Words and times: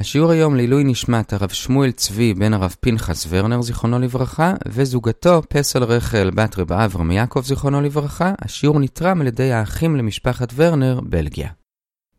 השיעור 0.00 0.30
היום 0.30 0.56
לעילוי 0.56 0.84
נשמת 0.84 1.32
הרב 1.32 1.48
שמואל 1.48 1.90
צבי 1.90 2.34
בן 2.34 2.54
הרב 2.54 2.74
פנחס 2.80 3.26
ורנר 3.28 3.62
זיכרונו 3.62 3.98
לברכה 3.98 4.54
וזוגתו 4.68 5.42
פסל 5.48 5.84
רחל 5.84 6.30
בת 6.34 6.58
רב 6.58 6.72
אברהם 6.72 7.10
יעקב 7.10 7.42
זיכרונו 7.44 7.80
לברכה. 7.80 8.32
השיעור 8.38 8.80
נתרם 8.80 9.20
על 9.20 9.26
ידי 9.26 9.52
האחים 9.52 9.96
למשפחת 9.96 10.52
ורנר, 10.54 11.00
בלגיה. 11.02 11.48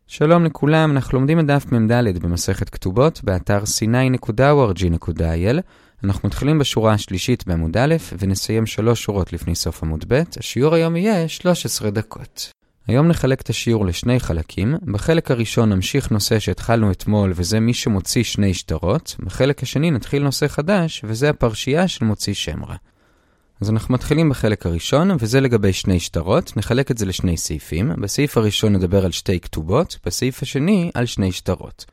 שלום 0.06 0.44
לכולם, 0.44 0.90
אנחנו 0.90 1.18
לומדים 1.18 1.40
את 1.40 1.46
דף 1.46 1.72
מ"ד 1.72 2.18
במסכת 2.22 2.70
כתובות 2.70 3.20
באתר 3.24 3.62
sny.org.il. 3.62 5.60
אנחנו 6.04 6.28
מתחילים 6.28 6.58
בשורה 6.58 6.92
השלישית 6.92 7.46
בעמוד 7.46 7.76
א' 7.76 7.94
ונסיים 8.18 8.66
שלוש 8.66 9.02
שורות 9.02 9.32
לפני 9.32 9.54
סוף 9.54 9.82
עמוד 9.82 10.04
ב'. 10.08 10.22
השיעור 10.38 10.74
היום 10.74 10.96
יהיה 10.96 11.28
13 11.28 11.90
דקות. 11.90 12.59
היום 12.90 13.08
נחלק 13.08 13.40
את 13.40 13.50
השיעור 13.50 13.86
לשני 13.86 14.20
חלקים. 14.20 14.74
בחלק 14.84 15.30
הראשון 15.30 15.72
נמשיך 15.72 16.10
נושא 16.10 16.38
שהתחלנו 16.38 16.90
אתמול, 16.90 17.32
וזה 17.34 17.60
מי 17.60 17.74
שמוציא 17.74 18.22
שני 18.22 18.54
שטרות. 18.54 19.16
בחלק 19.18 19.62
השני 19.62 19.90
נתחיל 19.90 20.22
נושא 20.22 20.48
חדש, 20.48 21.02
וזה 21.04 21.30
הפרשייה 21.30 21.88
של 21.88 22.04
מוציא 22.04 22.34
שם 22.34 22.64
רע. 22.64 22.76
אז 23.60 23.70
אנחנו 23.70 23.94
מתחילים 23.94 24.30
בחלק 24.30 24.66
הראשון, 24.66 25.10
וזה 25.18 25.40
לגבי 25.40 25.72
שני 25.72 26.00
שטרות. 26.00 26.56
נחלק 26.56 26.90
את 26.90 26.98
זה 26.98 27.06
לשני 27.06 27.36
סעיפים. 27.36 27.92
בסעיף 27.98 28.36
הראשון 28.36 28.72
נדבר 28.72 29.04
על 29.04 29.12
שתי 29.12 29.40
כתובות, 29.40 29.98
בסעיף 30.06 30.42
השני 30.42 30.90
על 30.94 31.06
שני 31.06 31.32
שטרות. 31.32 31.84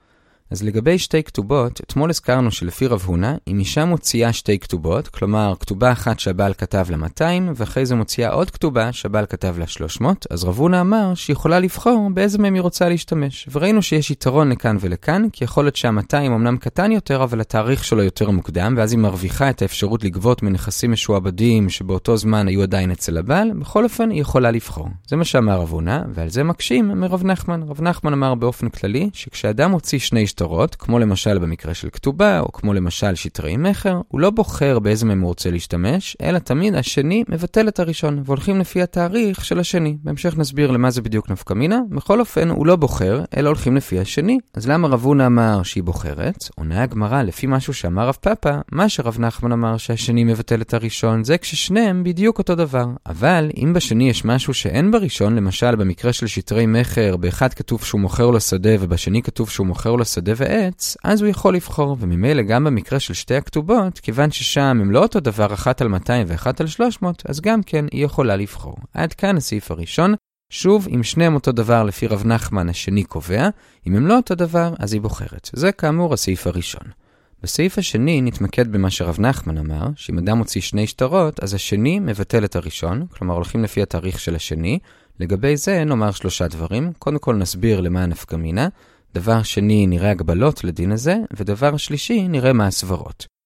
אז 0.52 0.64
לגבי 0.64 0.98
שתי 0.98 1.24
כתובות, 1.24 1.82
אתמול 1.82 2.10
הזכרנו 2.10 2.52
שלפי 2.52 2.88
רב 2.88 3.02
הונא, 3.06 3.34
אם 3.48 3.60
אישה 3.60 3.86
מוציאה 3.86 4.34
שתי 4.34 4.60
כתובות, 4.60 5.08
כלומר, 5.08 5.54
כתובה 5.60 5.92
אחת 5.92 6.20
שהבעל 6.20 6.54
כתב 6.54 6.86
לה 6.90 6.98
200, 6.98 7.54
ואחרי 7.56 7.86
זה 7.86 7.96
מוציאה 7.96 8.30
עוד 8.30 8.50
כתובה 8.50 8.94
שהבעל 8.94 9.26
כתב 9.26 9.56
לה 9.60 9.68
300, 9.68 10.28
אז 10.30 10.44
רב 10.44 10.58
הונא 10.58 10.82
אמר 10.82 11.14
שהיא 11.16 11.34
יכולה 11.34 11.60
לבחור 11.60 12.10
באיזה 12.14 12.38
מהם 12.38 12.54
היא 12.54 12.62
רוצה 12.62 12.90
להשתמש. 12.90 13.50
וראינו 13.52 13.82
שיש 13.82 14.12
יתרון 14.12 14.50
לכאן 14.50 14.78
ולכאן, 14.80 15.30
כי 15.34 15.44
יכול 15.44 15.66
להיות 15.66 15.76
שה-200 15.76 16.16
אמנם 16.18 16.58
קטן 16.58 16.92
יותר, 16.92 17.24
אבל 17.24 17.42
התאריך 17.42 17.84
שלו 17.84 18.04
יותר 18.04 18.32
מוקדם, 18.32 18.74
ואז 18.78 18.92
היא 18.92 19.00
מרוויחה 19.00 19.50
את 19.50 19.62
האפשרות 19.62 20.04
לגבות 20.04 20.44
מנכסים 20.44 20.92
משועבדים 20.92 21.70
שבאותו 21.70 22.18
זמן 22.18 22.48
היו 22.48 22.62
עדיין 22.62 22.92
אצל 22.92 23.18
הבעל, 23.18 23.52
בכל 23.60 23.84
אופן 23.84 24.10
היא 24.10 24.22
יכולה 24.22 24.52
לבחור. 24.52 24.88
זה 25.08 25.16
מה 25.16 25.26
שאמר 25.26 25.60
רב 25.60 25.70
הונא, 25.70 26.02
ועל 26.14 26.30
זה 26.30 26.44
מקשים 26.44 26.88
מרב 26.88 27.24
נחמן. 27.24 27.64
רב 27.64 27.82
נחמן 27.82 28.14
אמר 28.14 28.36
באופן 28.36 28.70
כללי, 28.70 29.10
שכשאדם 29.14 29.72
מוציא 29.72 30.00
שני 30.00 30.28
שטרות, 30.38 30.76
כמו 30.76 31.00
למשל 31.00 31.40
במקרה 31.40 31.74
של 31.74 31.90
כתובה, 31.90 32.40
או 32.40 32.52
כמו 32.52 32.74
למשל 32.74 33.16
שטרי 33.16 33.58
מכר, 33.58 34.02
הוא 34.08 34.22
לא 34.22 34.30
בוחר 34.30 34.80
באיזה 34.80 35.06
מהם 35.06 35.22
הוא 35.22 35.28
רוצה 35.28 35.52
להשתמש, 35.52 36.18
אלא 36.22 36.40
תמיד 36.40 36.76
השני 36.76 37.24
מבטל 37.30 37.68
את 37.68 37.80
הראשון, 37.80 38.22
והולכים 38.26 38.60
לפי 38.60 38.82
התאריך 38.82 39.46
של 39.46 39.60
השני. 39.60 39.98
בהמשך 40.04 40.38
נסביר 40.38 40.72
למה 40.72 40.90
זה 40.90 41.02
בדיוק 41.02 41.30
נפקא 41.32 41.54
מינה. 41.54 41.80
בכל 41.90 42.20
אופן, 42.20 42.50
הוא 42.50 42.68
לא 42.68 42.76
בוחר, 42.76 43.24
אלא 43.38 43.48
הולכים 43.48 43.76
לפי 43.76 44.00
השני. 44.00 44.38
אז 44.54 44.68
למה 44.68 44.88
רב 44.88 45.04
הונא 45.04 45.26
אמר 45.26 45.64
שהיא 45.64 45.84
בוחרת? 45.84 46.50
עונה 46.56 46.84
הגמרא 46.84 47.24
לפי 47.24 47.48
משהו 47.48 47.74
שאמר 47.74 48.08
רב 48.08 48.18
פאפא, 48.22 48.60
מה 48.72 48.90
שרב 48.90 49.18
נחמן 49.20 49.52
אמר 49.52 49.78
שהשני 49.78 50.24
מבטל 50.24 50.62
את 50.62 50.74
הראשון, 50.74 51.24
זה 51.24 51.38
כששניהם 51.38 52.04
בדיוק 52.04 52.38
אותו 52.40 52.56
דבר. 52.56 52.86
אבל 53.06 53.50
אם 53.64 53.74
בשני 53.74 54.10
יש 54.10 54.26
משהו 54.26 54.54
שאין 54.54 54.92
בראשון, 54.92 55.36
למשל 55.36 55.76
במקרה 55.76 56.14
של 56.14 56.28
שטרי 56.28 56.66
מכר, 56.66 57.18
באחד 57.18 57.54
כתוב 57.54 57.84
שהוא 57.84 58.02
מוכר 58.02 58.30
לו 58.30 58.40
שדה 58.40 58.72
ובשני 58.80 59.22
כתוב 59.22 59.50
שהוא 59.50 59.68
מוכר 59.68 59.96
לו 59.96 60.06
שדה 60.28 60.36
ועט, 60.38 60.74
עץ, 60.74 60.98
אז 61.04 61.22
הוא 61.22 61.30
יכול 61.30 61.56
לבחור, 61.56 61.98
וממילא 62.00 62.42
גם 62.42 62.64
במקרה 62.64 63.00
של 63.00 63.14
שתי 63.14 63.36
הכתובות, 63.36 64.00
כיוון 64.00 64.32
ששם 64.32 64.62
הם 64.62 64.92
לא 64.92 65.00
אותו 65.00 65.20
דבר 65.20 65.54
אחת 65.54 65.82
על 65.82 65.88
200 65.88 66.28
ואחת 66.30 66.62
על 66.62 66.68
300, 66.68 67.24
אז 67.26 67.42
גם 67.42 67.64
כן 67.64 67.86
היא 67.92 68.06
יכולה 68.06 68.36
לבחור. 68.36 68.78
עד 68.94 69.14
כאן 69.14 69.38
הסעיף 69.38 69.72
הראשון. 69.72 70.14
שוב, 70.50 70.88
אם 70.96 71.04
שניהם 71.04 71.36
אותו 71.36 71.52
דבר 71.52 71.84
לפי 71.84 72.08
רב 72.08 72.26
נחמן, 72.26 72.70
השני 72.70 73.04
קובע, 73.04 73.50
אם 73.88 73.96
הם 73.96 74.08
לא 74.08 74.16
אותו 74.16 74.36
דבר, 74.36 74.74
אז 74.80 74.94
היא 74.94 75.02
בוחרת. 75.02 75.50
זה 75.54 75.72
כאמור 75.72 76.14
הסעיף 76.14 76.48
הראשון. 76.48 76.84
בסעיף 77.44 77.78
השני 77.78 78.22
נתמקד 78.22 78.72
במה 78.72 78.90
שרב 78.90 79.18
נחמן 79.20 79.58
אמר, 79.58 79.88
שאם 79.96 80.18
אדם 80.18 80.38
מוציא 80.38 80.62
שני 80.62 80.88
שטרות, 80.88 81.44
אז 81.44 81.54
השני 81.54 82.00
מבטל 82.00 82.46
את 82.46 82.56
הראשון, 82.56 83.06
כלומר 83.10 83.34
הולכים 83.34 83.64
לפי 83.64 83.82
התאריך 83.82 84.20
של 84.20 84.36
השני. 84.36 84.80
לגבי 85.20 85.58
זה 85.58 85.84
נאמר 85.84 86.12
שלושה 86.12 86.48
דברים. 86.48 86.94
קודם 87.00 87.20
כל 87.20 87.36
נסביר 87.36 87.82
למה 87.82 88.04
הנפקא 88.04 88.36
מינה. 88.36 88.68
דבר 89.14 89.44
שני, 89.44 89.88
נראה 89.88 90.12
הגבלות 90.12 90.64
לדין 90.64 90.92
הזה, 90.92 91.16
ודבר 91.38 91.78
שלישי, 91.78 92.28
נראה 92.28 92.54
מה 92.54 92.68
הסברות. 92.68 93.37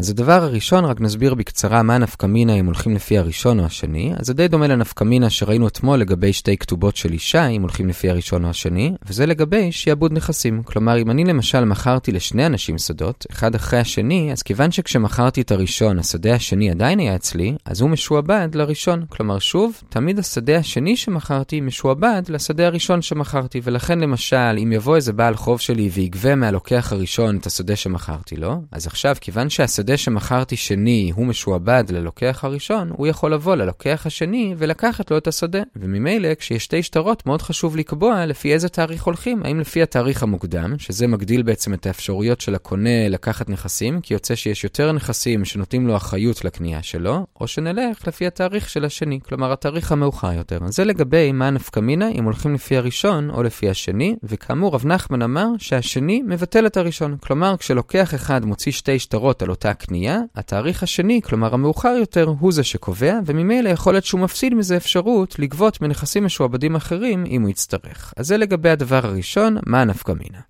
אז 0.00 0.10
הדבר 0.10 0.42
הראשון, 0.42 0.84
רק 0.84 1.00
נסביר 1.00 1.34
בקצרה 1.34 1.82
מה 1.82 1.98
נפקא 1.98 2.26
מינה 2.26 2.54
אם 2.54 2.66
הולכים 2.66 2.94
לפי 2.94 3.18
הראשון 3.18 3.60
או 3.60 3.64
השני. 3.64 4.12
אז 4.16 4.26
זה 4.26 4.34
די 4.34 4.48
דומה 4.48 4.66
לנפקא 4.66 5.04
מינה 5.04 5.30
שראינו 5.30 5.68
אתמול 5.68 5.98
לגבי 5.98 6.32
שתי 6.32 6.56
כתובות 6.56 6.96
של 6.96 7.12
אישה, 7.12 7.46
אם 7.46 7.62
הולכים 7.62 7.88
לפי 7.88 8.10
הראשון 8.10 8.44
או 8.44 8.50
השני, 8.50 8.92
וזה 9.06 9.26
לגבי 9.26 9.72
שיעבוד 9.72 10.12
נכסים. 10.12 10.62
כלומר, 10.62 10.98
אם 10.98 11.10
אני 11.10 11.24
למשל 11.24 11.64
מכרתי 11.64 12.12
לשני 12.12 12.46
אנשים 12.46 12.78
שדות, 12.78 13.26
אחד 13.32 13.54
אחרי 13.54 13.78
השני, 13.78 14.32
אז 14.32 14.42
כיוון 14.42 14.70
שכשמכרתי 14.70 15.40
את 15.40 15.52
הראשון, 15.52 15.98
השדה 15.98 16.34
השני 16.34 16.70
עדיין 16.70 16.98
היה 16.98 17.16
אצלי, 17.16 17.56
אז 17.64 17.80
הוא 17.80 17.90
משועבד 17.90 18.48
לראשון. 18.54 19.04
כלומר, 19.08 19.38
שוב, 19.38 19.80
תמיד 19.88 20.18
השדה 20.18 20.56
השני 20.56 20.96
שמכרתי 20.96 21.60
משועבד 21.60 22.22
לשדה 22.28 22.66
הראשון 22.66 23.02
שמכרתי, 23.02 23.60
ולכן 23.64 24.00
למשל, 24.00 24.58
אם 24.62 24.72
יבוא 24.72 24.96
איזה 24.96 25.12
בעל 25.12 25.36
חוב 25.36 25.60
שלי 25.60 25.90
ויגבה 25.92 26.34
מהלוקח 26.34 26.92
הראשון 26.92 27.36
את 27.36 27.46
השדה 27.46 27.76
שמכרתי 27.76 28.36
לו, 28.36 28.62
אז 28.72 28.86
עכשיו, 28.86 29.16
כיוון 29.20 29.50
שהשדה 29.50 29.89
השדה 29.90 30.04
שמכרתי 30.04 30.56
שני 30.56 31.12
הוא 31.14 31.26
משועבד 31.26 31.84
ללוקח 31.88 32.44
הראשון, 32.44 32.90
הוא 32.96 33.06
יכול 33.06 33.34
לבוא 33.34 33.56
ללוקח 33.56 34.02
השני 34.06 34.54
ולקחת 34.58 35.10
לו 35.10 35.18
את 35.18 35.26
השדה. 35.26 35.62
וממילא, 35.76 36.34
כשיש 36.34 36.64
שתי 36.64 36.82
שטרות, 36.82 37.26
מאוד 37.26 37.42
חשוב 37.42 37.76
לקבוע 37.76 38.26
לפי 38.26 38.52
איזה 38.52 38.68
תאריך 38.68 39.02
הולכים. 39.04 39.42
האם 39.44 39.60
לפי 39.60 39.82
התאריך 39.82 40.22
המוקדם, 40.22 40.78
שזה 40.78 41.06
מגדיל 41.06 41.42
בעצם 41.42 41.74
את 41.74 41.86
האפשרויות 41.86 42.40
של 42.40 42.54
הקונה 42.54 43.08
לקחת 43.08 43.48
נכסים, 43.48 44.00
כי 44.00 44.14
יוצא 44.14 44.34
שיש 44.34 44.64
יותר 44.64 44.92
נכסים 44.92 45.44
שנותנים 45.44 45.86
לו 45.86 45.96
אחריות 45.96 46.44
לקנייה 46.44 46.82
שלו, 46.82 47.26
או 47.40 47.46
שנלך 47.46 48.08
לפי 48.08 48.26
התאריך 48.26 48.70
של 48.70 48.84
השני, 48.84 49.20
כלומר 49.28 49.52
התאריך 49.52 49.92
המאוחר 49.92 50.32
יותר. 50.32 50.58
זה 50.66 50.84
לגבי 50.84 51.32
מה 51.32 51.50
נפקא 51.50 51.80
מינה 51.80 52.08
אם 52.08 52.24
הולכים 52.24 52.54
לפי 52.54 52.76
הראשון 52.76 53.30
או 53.30 53.42
לפי 53.42 53.70
השני, 53.70 54.16
וכאמור 54.22 54.74
רב 54.74 54.86
נחמן 54.86 55.22
אמר 55.22 55.46
שהשני 55.58 56.22
מבטל 56.26 56.66
את 56.66 56.76
הראשון. 56.76 57.16
כלומר, 57.20 57.56
כשלוקח 57.56 58.14
אחד 58.14 58.44
מוציא 58.44 58.72
שתי 58.72 58.98
שטרות 58.98 59.42
על 59.42 59.50
אותה 59.50 59.69
הקנייה, 59.70 60.18
התאריך 60.36 60.82
השני, 60.82 61.20
כלומר 61.22 61.54
המאוחר 61.54 61.94
יותר, 61.98 62.34
הוא 62.40 62.52
זה 62.52 62.64
שקובע, 62.64 63.18
וממילא 63.26 63.68
יכול 63.68 63.94
להיות 63.94 64.04
שהוא 64.04 64.20
מפסיד 64.20 64.54
מזה 64.54 64.76
אפשרות 64.76 65.38
לגבות 65.38 65.80
מנכסים 65.80 66.24
משועבדים 66.24 66.76
אחרים 66.76 67.24
אם 67.26 67.42
הוא 67.42 67.50
יצטרך. 67.50 68.14
אז 68.16 68.26
זה 68.26 68.36
לגבי 68.36 68.70
הדבר 68.70 69.00
הראשון, 69.06 69.56
מה 69.66 69.84
נפקא 69.84 70.12
מינה. 70.12 70.40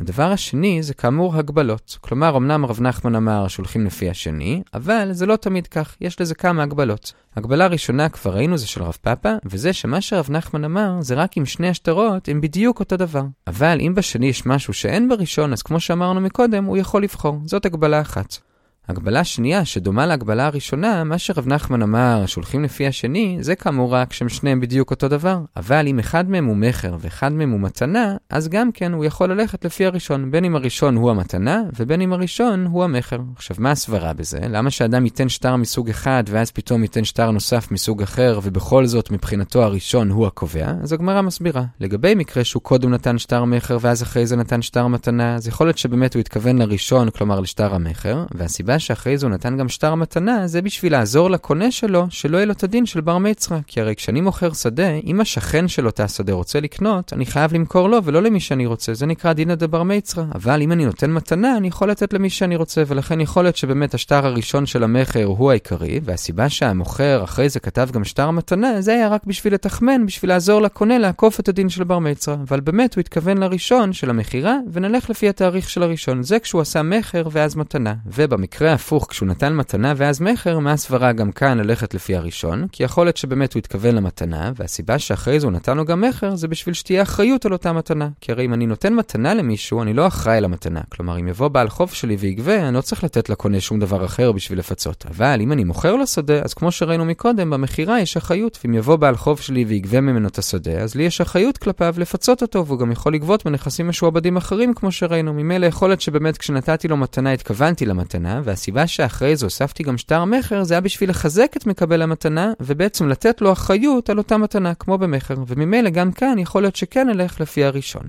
הדבר 0.00 0.32
השני 0.32 0.82
זה 0.82 0.94
כאמור 0.94 1.36
הגבלות. 1.36 1.98
כלומר, 2.00 2.36
אמנם 2.36 2.66
רב 2.66 2.80
נחמן 2.80 3.14
אמר 3.14 3.48
שהולכים 3.48 3.86
לפי 3.86 4.10
השני, 4.10 4.62
אבל 4.74 5.08
זה 5.12 5.26
לא 5.26 5.36
תמיד 5.36 5.66
כך, 5.66 5.96
יש 6.00 6.20
לזה 6.20 6.34
כמה 6.34 6.62
הגבלות. 6.62 7.12
הגבלה 7.36 7.66
ראשונה 7.66 8.08
כבר 8.08 8.34
ראינו 8.34 8.58
זה 8.58 8.66
של 8.66 8.82
רב 8.82 8.96
פאפה, 9.02 9.32
וזה 9.44 9.72
שמה 9.72 10.00
שרב 10.00 10.26
נחמן 10.30 10.64
אמר 10.64 10.92
זה 11.00 11.14
רק 11.14 11.38
אם 11.38 11.46
שני 11.46 11.68
השטרות 11.68 12.28
הם 12.28 12.40
בדיוק 12.40 12.80
אותו 12.80 12.96
דבר. 12.96 13.22
אבל 13.46 13.78
אם 13.80 13.94
בשני 13.94 14.26
יש 14.26 14.46
משהו 14.46 14.72
שאין 14.72 15.08
בראשון, 15.08 15.52
אז 15.52 15.62
כמו 15.62 15.80
שאמרנו 15.80 16.20
מקודם, 16.20 16.64
הוא 16.64 16.76
יכול 16.76 17.02
לבחור. 17.02 17.40
זאת 17.44 17.66
הגבלה 17.66 18.00
אחת. 18.00 18.49
הגבלה 18.88 19.24
שנייה, 19.24 19.64
שדומה 19.64 20.06
להגבלה 20.06 20.46
הראשונה, 20.46 21.04
מה 21.04 21.18
שרב 21.18 21.48
נחמן 21.48 21.82
אמר, 21.82 22.26
שהולכים 22.26 22.64
לפי 22.64 22.86
השני, 22.86 23.38
זה 23.40 23.54
כאמור 23.54 23.94
רק 23.94 24.12
שהם 24.12 24.28
שניהם 24.28 24.60
בדיוק 24.60 24.90
אותו 24.90 25.08
דבר. 25.08 25.38
אבל 25.56 25.86
אם 25.86 25.98
אחד 25.98 26.30
מהם 26.30 26.44
הוא 26.44 26.56
מכר 26.56 26.96
ואחד 27.00 27.32
מהם 27.32 27.50
הוא 27.50 27.60
מתנה, 27.60 28.16
אז 28.30 28.48
גם 28.48 28.72
כן 28.72 28.92
הוא 28.92 29.04
יכול 29.04 29.32
ללכת 29.32 29.64
לפי 29.64 29.86
הראשון, 29.86 30.30
בין 30.30 30.44
אם 30.44 30.56
הראשון 30.56 30.96
הוא 30.96 31.10
המתנה, 31.10 31.62
ובין 31.76 32.00
אם 32.00 32.12
הראשון 32.12 32.66
הוא 32.66 32.84
המכר. 32.84 33.18
עכשיו, 33.36 33.56
מה 33.60 33.70
הסברה 33.70 34.12
בזה? 34.12 34.38
למה 34.48 34.70
שאדם 34.70 35.04
ייתן 35.04 35.28
שטר 35.28 35.56
מסוג 35.56 35.90
אחד, 35.90 36.24
ואז 36.26 36.50
פתאום 36.50 36.82
ייתן 36.82 37.04
שטר 37.04 37.30
נוסף 37.30 37.70
מסוג 37.70 38.02
אחר, 38.02 38.40
ובכל 38.42 38.86
זאת 38.86 39.10
מבחינתו 39.10 39.62
הראשון 39.62 40.10
הוא 40.10 40.26
הקובע? 40.26 40.72
אז 40.82 40.92
הגמרא 40.92 41.22
מסבירה. 41.22 41.64
לגבי 41.80 42.14
מקרה 42.14 42.44
שהוא 42.44 42.62
קודם 42.62 42.90
נתן 42.90 43.18
שטר 43.18 43.44
מכר, 43.44 43.78
ואז 43.80 44.02
אחרי 44.02 44.26
זה 44.26 44.36
נתן 44.36 44.62
שטר 44.62 44.86
מתנה, 44.86 45.34
אז 45.34 45.48
יכול 45.48 45.66
להיות 45.66 45.78
שבאמת 45.78 46.14
הוא 46.14 46.20
התכוון 46.20 46.58
לראשון, 46.58 47.10
כלומר 47.10 47.40
לשטר 47.40 47.74
המכר, 47.74 48.24
והסיבה 48.34 48.69
שאחרי 48.78 49.18
זה 49.18 49.26
הוא 49.26 49.34
נתן 49.34 49.56
גם 49.56 49.68
שטר 49.68 49.94
מתנה, 49.94 50.46
זה 50.46 50.62
בשביל 50.62 50.92
לעזור 50.92 51.30
לקונה 51.30 51.70
שלו, 51.70 52.06
שלא 52.10 52.36
יהיה 52.36 52.46
לו 52.46 52.52
את 52.52 52.64
הדין 52.64 52.86
של 52.86 53.00
בר 53.00 53.18
מצווה. 53.18 53.58
כי 53.66 53.80
הרי 53.80 53.96
כשאני 53.96 54.20
מוכר 54.20 54.52
שדה, 54.52 54.90
אם 54.90 55.20
השכן 55.20 55.68
של 55.68 55.86
אותה 55.86 56.08
שדה 56.08 56.32
רוצה 56.32 56.60
לקנות, 56.60 57.12
אני 57.12 57.26
חייב 57.26 57.54
למכור 57.54 57.90
לו 57.90 58.04
ולא 58.04 58.22
למי 58.22 58.40
שאני 58.40 58.66
רוצה. 58.66 58.94
זה 58.94 59.06
נקרא 59.06 59.32
דינא 59.32 59.54
דבר 59.54 59.82
מצווה. 59.82 60.24
אבל 60.34 60.62
אם 60.62 60.72
אני 60.72 60.84
נותן 60.84 61.10
מתנה, 61.10 61.56
אני 61.56 61.68
יכול 61.68 61.90
לתת 61.90 62.12
למי 62.12 62.30
שאני 62.30 62.56
רוצה, 62.56 62.82
ולכן 62.86 63.20
יכול 63.20 63.44
להיות 63.44 63.56
שבאמת 63.56 63.94
השטר 63.94 64.26
הראשון 64.26 64.66
של 64.66 64.84
המכר 64.84 65.24
הוא 65.24 65.50
העיקרי, 65.50 66.00
והסיבה 66.04 66.48
שהמוכר 66.48 67.24
אחרי 67.24 67.48
זה 67.48 67.60
כתב 67.60 67.88
גם 67.92 68.04
שטר 68.04 68.30
מתנה, 68.30 68.80
זה 68.80 68.92
היה 68.92 69.08
רק 69.08 69.24
בשביל 69.24 69.54
לתחמן, 69.54 70.06
בשביל 70.06 70.30
לעזור 70.30 70.62
לקונה 70.62 70.98
לעקוף 70.98 71.40
את 71.40 71.48
הדין 71.48 71.68
של 71.68 71.84
בר 71.84 71.98
מצווה. 71.98 72.36
אבל 72.48 72.60
באמת 72.60 72.94
הוא 72.94 73.00
התכוון 73.00 73.38
לראשון 73.38 73.92
של 73.92 74.10
המכירה, 74.10 74.56
ונלך 74.72 75.10
לפי 75.10 75.28
התאריך 75.28 75.70
של 75.70 75.82
הראשון. 75.82 76.22
זה 76.22 76.38
כשהוא 76.38 76.60
עשה 76.60 76.82
מכר 76.82 77.28
ואז 77.32 77.56
מתנה. 77.56 77.94
ובמקרה 78.06 78.59
במקרה 78.60 78.72
ההפוך, 78.72 79.06
כשהוא 79.10 79.28
נתן 79.28 79.52
מתנה 79.52 79.94
ואז 79.96 80.20
מכר, 80.20 80.58
מה 80.58 80.72
הסברה 80.72 81.12
גם 81.12 81.32
כאן 81.32 81.58
ללכת 81.58 81.94
לפי 81.94 82.16
הראשון? 82.16 82.66
כי 82.72 82.82
יכול 82.82 83.06
להיות 83.06 83.16
שבאמת 83.16 83.54
הוא 83.54 83.58
התכוון 83.58 83.94
למתנה, 83.94 84.52
והסיבה 84.56 84.98
שאחרי 84.98 85.40
זה 85.40 85.46
הוא 85.46 85.52
נתן 85.52 85.76
לו 85.76 85.84
גם 85.84 86.00
מכר, 86.00 86.36
זה 86.36 86.48
בשביל 86.48 86.74
שתהיה 86.74 87.02
אחריות 87.02 87.46
על 87.46 87.52
אותה 87.52 87.72
מתנה. 87.72 88.08
כי 88.20 88.32
הרי 88.32 88.44
אם 88.44 88.54
אני 88.54 88.66
נותן 88.66 88.94
מתנה 88.94 89.34
למישהו, 89.34 89.82
אני 89.82 89.92
לא 89.92 90.06
אחראי 90.06 90.36
על 90.36 90.44
המתנה. 90.44 90.80
כלומר, 90.88 91.20
אם 91.20 91.28
יבוא 91.28 91.48
בעל 91.48 91.68
חוב 91.68 91.92
שלי 91.92 92.16
ויגבה, 92.16 92.68
אני 92.68 92.74
לא 92.74 92.80
צריך 92.80 93.04
לתת 93.04 93.28
לקונה 93.28 93.60
שום 93.60 93.80
דבר 93.80 94.04
אחר 94.04 94.32
בשביל 94.32 94.58
לפצות. 94.58 95.04
אבל 95.10 95.40
אם 95.40 95.52
אני 95.52 95.64
מוכר 95.64 95.96
לו 95.96 96.06
שדה, 96.06 96.42
אז 96.42 96.54
כמו 96.54 96.72
שראינו 96.72 97.04
מקודם, 97.04 97.50
במכירה 97.50 98.00
יש 98.00 98.16
אחריות, 98.16 98.58
ואם 98.64 98.74
יבוא 98.74 98.96
בעל 98.96 99.16
חוב 99.16 99.40
שלי 99.40 99.64
ויגבה 99.64 100.00
ממנו 100.00 100.28
את 100.28 100.38
השדה, 100.38 100.78
אז 100.78 100.94
לי 100.94 101.02
יש 101.02 101.20
אחריות 101.20 101.58
כלפיו 101.58 101.94
לפצות 101.98 102.42
אותו, 102.42 102.66
והוא 102.66 102.78
גם 102.78 102.92
יכול 102.92 103.14
לגבות 103.14 103.44
בנכסים 103.44 103.88
משועבדים 103.88 104.36
אחרים, 104.36 104.74
כמו 104.74 104.92
שראינו. 104.92 105.32
ממילא 105.32 105.66
יכול 105.66 105.88
להיות 105.88 106.00
שבאמת 106.00 106.38
כשנתתי 106.38 106.88
לו 106.88 106.96
מתנה 106.96 107.32
התכוונתי 107.32 107.86
למתנה, 107.86 108.40
והסיבה 108.50 108.86
שאחרי 108.86 109.36
זה 109.36 109.46
הוספתי 109.46 109.82
גם 109.82 109.98
שטר 109.98 110.24
מכר, 110.24 110.64
זה 110.64 110.74
היה 110.74 110.80
בשביל 110.80 111.10
לחזק 111.10 111.56
את 111.56 111.66
מקבל 111.66 112.02
המתנה, 112.02 112.52
ובעצם 112.60 113.08
לתת 113.08 113.40
לו 113.40 113.52
אחריות 113.52 114.10
על 114.10 114.18
אותה 114.18 114.36
מתנה, 114.36 114.74
כמו 114.74 114.98
במכר. 114.98 115.34
וממילא 115.46 115.90
גם 115.90 116.12
כאן 116.12 116.38
יכול 116.38 116.62
להיות 116.62 116.76
שכן 116.76 117.08
נלך 117.08 117.40
לפי 117.40 117.64
הראשון. 117.64 118.02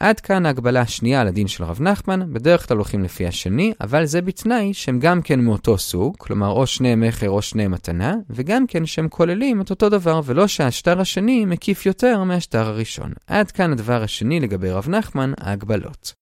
עד 0.00 0.20
כאן 0.20 0.46
ההגבלה 0.46 0.80
השנייה 0.80 1.20
על 1.20 1.28
הדין 1.28 1.48
של 1.48 1.64
רב 1.64 1.82
נחמן, 1.82 2.32
בדרך 2.32 2.68
כלל 2.68 2.76
הולכים 2.76 3.02
לפי 3.02 3.26
השני, 3.26 3.72
אבל 3.80 4.04
זה 4.04 4.22
בתנאי 4.22 4.74
שהם 4.74 4.98
גם 4.98 5.22
כן 5.22 5.40
מאותו 5.40 5.78
סוג, 5.78 6.16
כלומר 6.18 6.48
או 6.48 6.66
שני 6.66 6.94
מכר 6.94 7.30
או 7.30 7.42
שני 7.42 7.66
מתנה, 7.66 8.14
וגם 8.30 8.66
כן 8.66 8.86
שהם 8.86 9.08
כוללים 9.08 9.60
את 9.60 9.70
אותו 9.70 9.88
דבר, 9.88 10.20
ולא 10.24 10.46
שהשטר 10.46 11.00
השני 11.00 11.44
מקיף 11.44 11.86
יותר 11.86 12.24
מהשטר 12.24 12.66
הראשון. 12.66 13.12
עד 13.26 13.50
כאן 13.50 13.72
הדבר 13.72 14.02
השני 14.02 14.40
לגבי 14.40 14.70
רב 14.70 14.88
נחמן, 14.88 15.32
ההגבלות. 15.40 16.21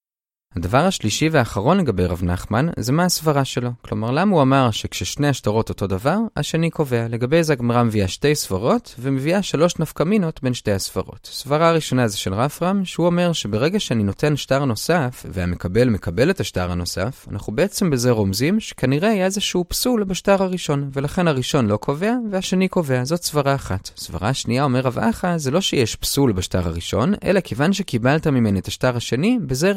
הדבר 0.57 0.79
השלישי 0.79 1.29
והאחרון 1.29 1.79
לגבי 1.79 2.05
רב 2.05 2.25
נחמן, 2.25 2.67
זה 2.77 2.93
מה 2.93 3.05
הסברה 3.05 3.45
שלו. 3.45 3.71
כלומר, 3.83 4.11
למה 4.11 4.35
הוא 4.35 4.43
אמר 4.43 4.71
שכששני 4.71 5.29
השטרות 5.29 5.69
אותו 5.69 5.87
דבר, 5.87 6.17
השני 6.37 6.71
קובע. 6.71 7.07
לגבי 7.09 7.43
זה 7.43 7.53
הגמרא 7.53 7.83
מביאה 7.83 8.09
שתי 8.09 8.35
סברות, 8.35 8.95
ומביאה 8.99 9.43
שלוש 9.43 9.79
נפקמינות 9.79 10.43
בין 10.43 10.55
שתי 10.55 10.73
הסברות. 10.73 11.29
סברה 11.33 11.69
הראשונה 11.69 12.09
זה 12.09 12.19
של 12.19 12.35
רפרם, 12.35 12.85
שהוא 12.85 13.07
אומר 13.07 13.33
שברגע 13.33 13.81
שאני 13.81 14.03
נותן 14.03 14.37
שטר 14.37 14.65
נוסף, 14.65 15.27
והמקבל 15.29 15.89
מקבל 15.89 16.31
את 16.31 16.41
השטר 16.41 16.71
הנוסף, 16.71 17.27
אנחנו 17.31 17.53
בעצם 17.53 17.91
בזה 17.91 18.11
רומזים 18.11 18.61
שכנראה 18.61 19.09
יהיה 19.09 19.25
איזשהו 19.25 19.65
פסול 19.69 20.05
בשטר 20.05 20.43
הראשון, 20.43 20.91
ולכן 20.93 21.29
הראשון 21.29 21.67
לא 21.67 21.77
קובע, 21.77 22.15
והשני 22.31 22.69
קובע. 22.69 23.05
זאת 23.05 23.23
סברה 23.23 23.55
אחת. 23.55 23.91
סברה 23.97 24.35
שנייה, 24.35 24.65
אומר 24.65 24.81
רב 24.81 24.99
אחא, 24.99 25.39
זה 25.39 25.51
לא 25.51 25.61
שיש 25.61 25.97
פסול 25.97 26.33
בשטר 26.33 26.69
הראשון, 26.69 27.15
אלא 27.25 27.41
כיוון 27.41 27.73
שקיבלת 27.73 28.27
ממני 28.27 28.59
את 28.59 28.69
השטר 28.69 28.97
השני, 28.97 29.39
בזה 29.47 29.73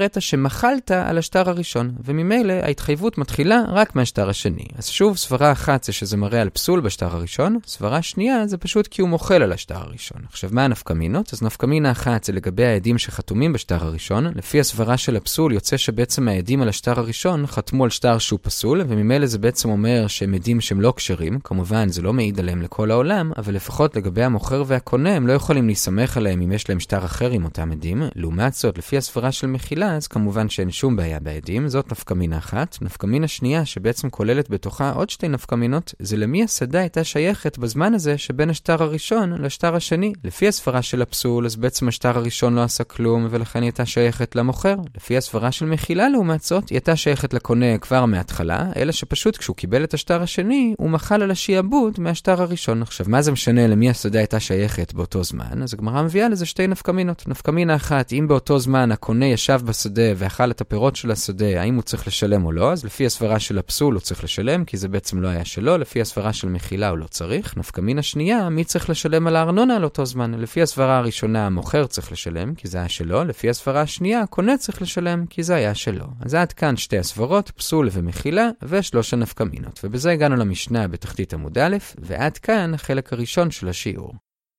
חלת 0.63 0.91
על 0.91 1.17
השטר 1.17 1.49
הראשון, 1.49 1.91
וממילא 2.05 2.53
ההתחייבות 2.53 3.17
מתחילה 3.17 3.63
רק 3.67 3.95
מהשטר 3.95 4.29
השני. 4.29 4.65
אז 4.77 4.87
שוב, 4.87 5.17
סברה 5.17 5.51
אחת 5.51 5.83
זה 5.83 5.93
שזה 5.93 6.17
מראה 6.17 6.41
על 6.41 6.49
פסול 6.49 6.81
בשטר 6.81 7.15
הראשון, 7.15 7.57
סברה 7.65 8.01
שנייה 8.01 8.47
זה 8.47 8.57
פשוט 8.57 8.87
כי 8.87 9.01
הוא 9.01 9.09
מוחל 9.09 9.41
על 9.43 9.51
השטר 9.51 9.77
הראשון. 9.77 10.21
עכשיו, 10.29 10.49
מה 10.53 10.65
הנפקמינות? 10.65 11.33
אז 11.33 11.41
נפקמינה 11.41 11.91
אחת 11.91 12.23
זה 12.23 12.33
לגבי 12.33 12.65
העדים 12.65 12.97
שחתומים 12.97 13.53
בשטר 13.53 13.85
הראשון. 13.85 14.25
לפי 14.35 14.59
הסברה 14.59 14.97
של 14.97 15.15
הפסול 15.15 15.53
יוצא 15.53 15.77
שבעצם 15.77 16.27
העדים 16.27 16.61
על 16.61 16.69
השטר 16.69 16.99
הראשון 16.99 17.47
חתמו 17.47 17.83
על 17.83 17.89
שטר 17.89 18.17
שהוא 18.17 18.39
פסול, 18.41 18.81
וממילא 18.87 19.25
זה 19.25 19.37
בעצם 19.37 19.69
אומר 19.69 20.07
שהם 20.07 20.33
עדים 20.33 20.61
שהם 20.61 20.81
לא 20.81 20.93
כשרים. 20.95 21.39
כמובן, 21.43 21.89
זה 21.89 22.01
לא 22.01 22.13
מעיד 22.13 22.39
עליהם 22.39 22.61
לכל 22.61 22.91
העולם, 22.91 23.31
אבל 23.37 23.53
לפחות 23.53 23.95
לגבי 23.95 24.23
המוכר 24.23 24.63
והקונה, 24.67 25.15
הם 25.15 25.27
לא 25.27 25.33
יכולים 25.33 25.67
להסתמך 25.67 26.17
עליהם 26.17 26.41
אם 26.41 26.51
יש 26.51 26.69
להם 26.69 26.79
שטר 26.79 27.05
אחר 27.05 27.31
עם 27.31 27.43
אותם 27.43 27.71
עדים. 27.71 28.03
לעומת 28.15 28.53
זאת, 28.53 28.77
לפי 28.77 28.97
הסברה 28.97 29.31
של 29.31 29.47
מחילה, 29.47 29.95
אז 29.95 30.07
כמובן 30.07 30.49
שאין 30.53 30.71
שום 30.71 30.95
בעיה 30.95 31.19
בעדים, 31.19 31.67
זאת 31.67 31.91
נפקמינה 31.91 32.37
אחת. 32.37 32.77
נפקמינה 32.81 33.27
שנייה, 33.27 33.65
שבעצם 33.65 34.09
כוללת 34.09 34.49
בתוכה 34.49 34.91
עוד 34.91 35.09
שתי 35.09 35.27
נפקמינות, 35.27 35.93
זה 35.99 36.17
למי 36.17 36.43
השדה 36.43 36.79
הייתה 36.79 37.03
שייכת 37.03 37.57
בזמן 37.57 37.93
הזה 37.93 38.17
שבין 38.17 38.49
השטר 38.49 38.83
הראשון 38.83 39.41
לשטר 39.41 39.75
השני. 39.75 40.13
לפי 40.23 40.47
הסברה 40.47 40.81
של 40.81 41.01
הפסול, 41.01 41.45
אז 41.45 41.55
בעצם 41.55 41.87
השטר 41.87 42.17
הראשון 42.17 42.55
לא 42.55 42.63
עשה 42.63 42.83
כלום, 42.83 43.27
ולכן 43.29 43.59
היא 43.59 43.67
הייתה 43.67 43.85
שייכת 43.85 44.35
למוכר. 44.35 44.75
לפי 44.95 45.17
הסברה 45.17 45.51
של 45.51 45.65
מחילה 45.65 46.09
לעומת 46.09 46.41
זאת, 46.41 46.69
היא 46.69 46.75
הייתה 46.75 46.95
שייכת 46.95 47.33
לקונה 47.33 47.77
כבר 47.77 48.05
מההתחלה, 48.05 48.71
אלא 48.75 48.91
שפשוט 48.91 49.37
כשהוא 49.37 49.55
קיבל 49.55 49.83
את 49.83 49.93
השטר 49.93 50.21
השני, 50.21 50.75
הוא 50.77 50.89
מחל 50.89 51.21
על 51.21 51.31
השיעבוד 51.31 51.99
מהשטר 51.99 52.41
הראשון. 52.41 52.81
עכשיו, 52.81 53.05
מה 53.09 53.21
זה 53.21 53.31
משנה 53.31 53.67
למי 53.67 53.89
השדה 53.89 54.19
הייתה 54.19 54.39
שייכת 54.39 54.93
באותו 54.93 55.23
זמן? 55.23 55.63
אז 55.63 55.73
הגמרא 55.73 56.01
מביאה 56.01 56.29
לזה 56.29 56.45
שתי 56.45 56.67
נפקמינות. 56.67 57.27
נפקמינה 57.27 57.75
אחת, 57.75 58.13
אם 58.13 58.25
באותו 58.27 58.59
זמן 58.59 58.91
הקונה 58.91 59.25
ישב 59.25 59.61
בשדה 59.65 60.11
ואכל 60.15 60.42
את 60.51 60.61
הפירות 60.61 60.95
של 60.95 61.11
השדה, 61.11 61.61
האם 61.61 61.75
הוא 61.75 61.83
צריך 61.83 62.07
לשלם 62.07 62.45
או 62.45 62.51
לא, 62.51 62.71
אז 62.71 62.85
לפי 62.85 63.05
הסברה 63.05 63.39
של 63.39 63.57
הפסול 63.57 63.93
הוא 63.93 64.01
צריך 64.01 64.23
לשלם, 64.23 64.65
כי 64.65 64.77
זה 64.77 64.87
בעצם 64.87 65.21
לא 65.21 65.27
היה 65.27 65.45
שלו, 65.45 65.77
לפי 65.77 66.01
הסברה 66.01 66.33
של 66.33 66.49
מחילה 66.49 66.89
הוא 66.89 66.97
לא 66.97 67.05
צריך. 67.05 67.57
נפקא 67.57 67.81
מינה 67.81 68.01
שנייה, 68.01 68.49
מי 68.49 68.63
צריך 68.63 68.89
לשלם 68.89 69.27
על 69.27 69.35
הארנונה 69.35 69.75
על 69.75 69.83
אותו 69.83 70.05
זמן? 70.05 70.33
לפי 70.33 70.61
הסברה 70.61 70.97
הראשונה, 70.97 71.45
המוכר 71.45 71.87
צריך 71.87 72.11
לשלם, 72.11 72.55
כי 72.55 72.67
זה 72.67 72.77
היה 72.77 72.89
שלו, 72.89 73.23
לפי 73.23 73.49
הסברה 73.49 73.81
השנייה, 73.81 74.21
הקונה 74.21 74.57
צריך 74.57 74.81
לשלם, 74.81 75.25
כי 75.25 75.43
זה 75.43 75.55
היה 75.55 75.75
שלו. 75.75 76.05
אז 76.21 76.33
עד 76.33 76.53
כאן 76.53 76.77
שתי 76.77 76.97
הסברות, 76.97 77.51
פסול 77.51 77.89
ומחילה, 77.91 78.49
ושלוש 78.63 79.13
הנפקא 79.13 79.43
מינות. 79.43 79.79
ובזה 79.83 80.11
הגענו 80.11 80.35
למשנה 80.35 80.87
בתחתית 80.87 81.33
עמוד 81.33 81.57
א', 81.57 81.77
ועד 81.97 82.37
כאן 82.37 82.73
החלק 82.73 83.13
הראשון 83.13 83.51
של 83.51 83.69
השיעור. 83.69 84.13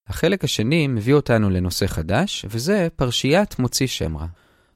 החלק 0.08 0.44
השני 0.44 0.86
מביא 0.86 1.14
אותנו 1.14 1.50
לנושא 1.50 1.86
חדש, 1.86 2.46
וזה 2.48 2.88
פרשיית 2.96 3.58
מוציא 3.58 3.86
שם 3.86 4.16
רע. 4.16 4.26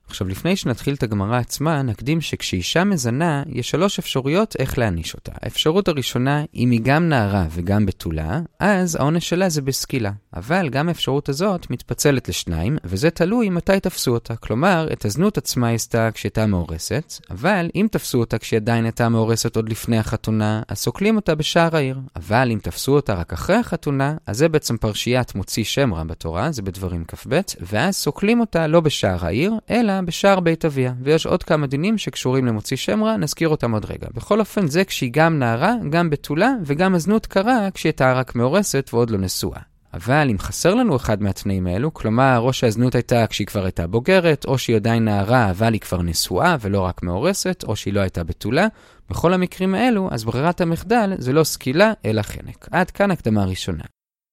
עכשיו, 0.08 0.28
לפני 0.28 0.56
שנתחיל 0.56 0.94
את 0.94 1.02
הגמרא 1.02 1.38
עצמה, 1.38 1.82
נקדים 1.82 2.20
שכשאישה 2.20 2.84
מזנה, 2.84 3.42
יש 3.46 3.70
שלוש 3.70 3.98
אפשרויות 3.98 4.56
איך 4.58 4.78
להעניש 4.78 5.14
אותה. 5.14 5.32
האפשרות 5.42 5.88
הראשונה, 5.88 6.44
אם 6.54 6.70
היא 6.70 6.80
גם 6.82 7.08
נערה 7.08 7.46
וגם 7.50 7.86
בתולה, 7.86 8.40
אז 8.60 8.96
העונש 8.96 9.28
שלה 9.28 9.48
זה 9.48 9.62
בסקילה. 9.62 10.10
אבל 10.36 10.68
גם 10.68 10.88
האפשרות 10.88 11.28
הזאת 11.28 11.70
מתפצלת 11.70 12.28
לשניים, 12.28 12.78
וזה 12.84 13.10
תלוי 13.10 13.50
מתי 13.50 13.80
תפסו 13.80 14.10
אותה. 14.14 14.36
כלומר, 14.36 14.88
את 14.92 15.04
הזנות 15.04 15.38
עצמה 15.38 15.66
היא 15.66 15.74
עשתה 15.74 16.10
כשהייתה 16.14 16.46
מאורסת, 16.46 17.12
אבל 17.30 17.70
אם 17.74 17.86
תפסו 17.90 18.18
אותה 18.18 18.38
כשהיא 18.38 18.58
עדיין 18.58 18.84
הייתה 18.84 19.08
מאורסת 19.08 19.56
עוד 19.56 19.68
לפני 19.68 19.98
החתונה, 19.98 20.62
אז 20.68 20.78
סוקלים 20.78 21.16
אותה 21.16 21.34
בשער 21.34 21.76
העיר. 21.76 22.00
אבל 22.16 22.50
אם 22.52 22.58
תפסו 22.62 22.92
אותה 22.92 23.14
רק 23.14 23.32
אחרי 23.32 23.56
החתונה, 23.56 24.16
אז 24.26 24.38
זה 24.38 24.48
בעצם 24.48 24.76
פרשיית 24.76 25.34
מוציא 25.34 25.64
שם 25.64 25.94
רע 25.94 26.04
בתורה, 26.04 26.52
זה 26.52 26.62
בדברים 26.62 27.04
כ"ב, 27.04 27.40
ואז 27.60 27.96
סוקלים 27.96 28.40
אותה 28.40 28.66
לא 28.66 28.80
בשער 28.80 29.26
העיר, 29.26 29.54
אלא 29.70 29.92
בשער 30.02 30.40
בית 30.40 30.64
אביה, 30.64 30.92
ויש 31.02 31.26
עוד 31.26 31.42
כמה 31.42 31.66
דינים 31.66 31.98
שקשורים 31.98 32.46
למוציא 32.46 32.76
שם 32.76 33.04
רע, 33.04 33.16
נזכיר 33.16 33.48
אותם 33.48 33.72
עוד 33.72 33.84
רגע. 33.84 34.06
בכל 34.14 34.40
אופן, 34.40 34.66
זה 34.66 34.84
כשהיא 34.84 35.10
גם 35.12 35.38
נערה, 35.38 35.74
גם 35.90 36.10
בתולה, 36.10 36.52
וגם 36.64 36.94
הזנות 36.94 37.26
קרה 37.26 37.68
כשהיא 37.74 37.90
הייתה 37.90 38.12
רק 38.12 38.34
מאורסת 38.34 38.90
ועוד 38.92 39.10
לא 39.10 39.18
נשואה. 39.18 39.60
אבל 39.94 40.28
אם 40.30 40.38
חסר 40.38 40.74
לנו 40.74 40.96
אחד 40.96 41.22
מהתנאים 41.22 41.66
האלו, 41.66 41.94
כלומר, 41.94 42.38
או 42.38 42.52
שהזנות 42.52 42.94
הייתה 42.94 43.26
כשהיא 43.26 43.46
כבר 43.46 43.64
הייתה 43.64 43.86
בוגרת, 43.86 44.44
או 44.44 44.58
שהיא 44.58 44.76
עדיין 44.76 45.04
נערה 45.04 45.50
אבל 45.50 45.72
היא 45.72 45.80
כבר 45.80 46.02
נשואה 46.02 46.56
ולא 46.60 46.80
רק 46.80 47.02
מאורסת, 47.02 47.64
או 47.68 47.76
שהיא 47.76 47.94
לא 47.94 48.00
הייתה 48.00 48.24
בתולה, 48.24 48.66
בכל 49.10 49.32
המקרים 49.32 49.74
האלו, 49.74 50.08
אז 50.12 50.24
ברירת 50.24 50.60
המחדל 50.60 51.12
זה 51.18 51.32
לא 51.32 51.44
סקילה, 51.44 51.92
אלא 52.04 52.22
חנק. 52.22 52.68
עד 52.70 52.90
כאן 52.90 53.10
הקדמה 53.10 53.44
ראשונה. 53.44 53.84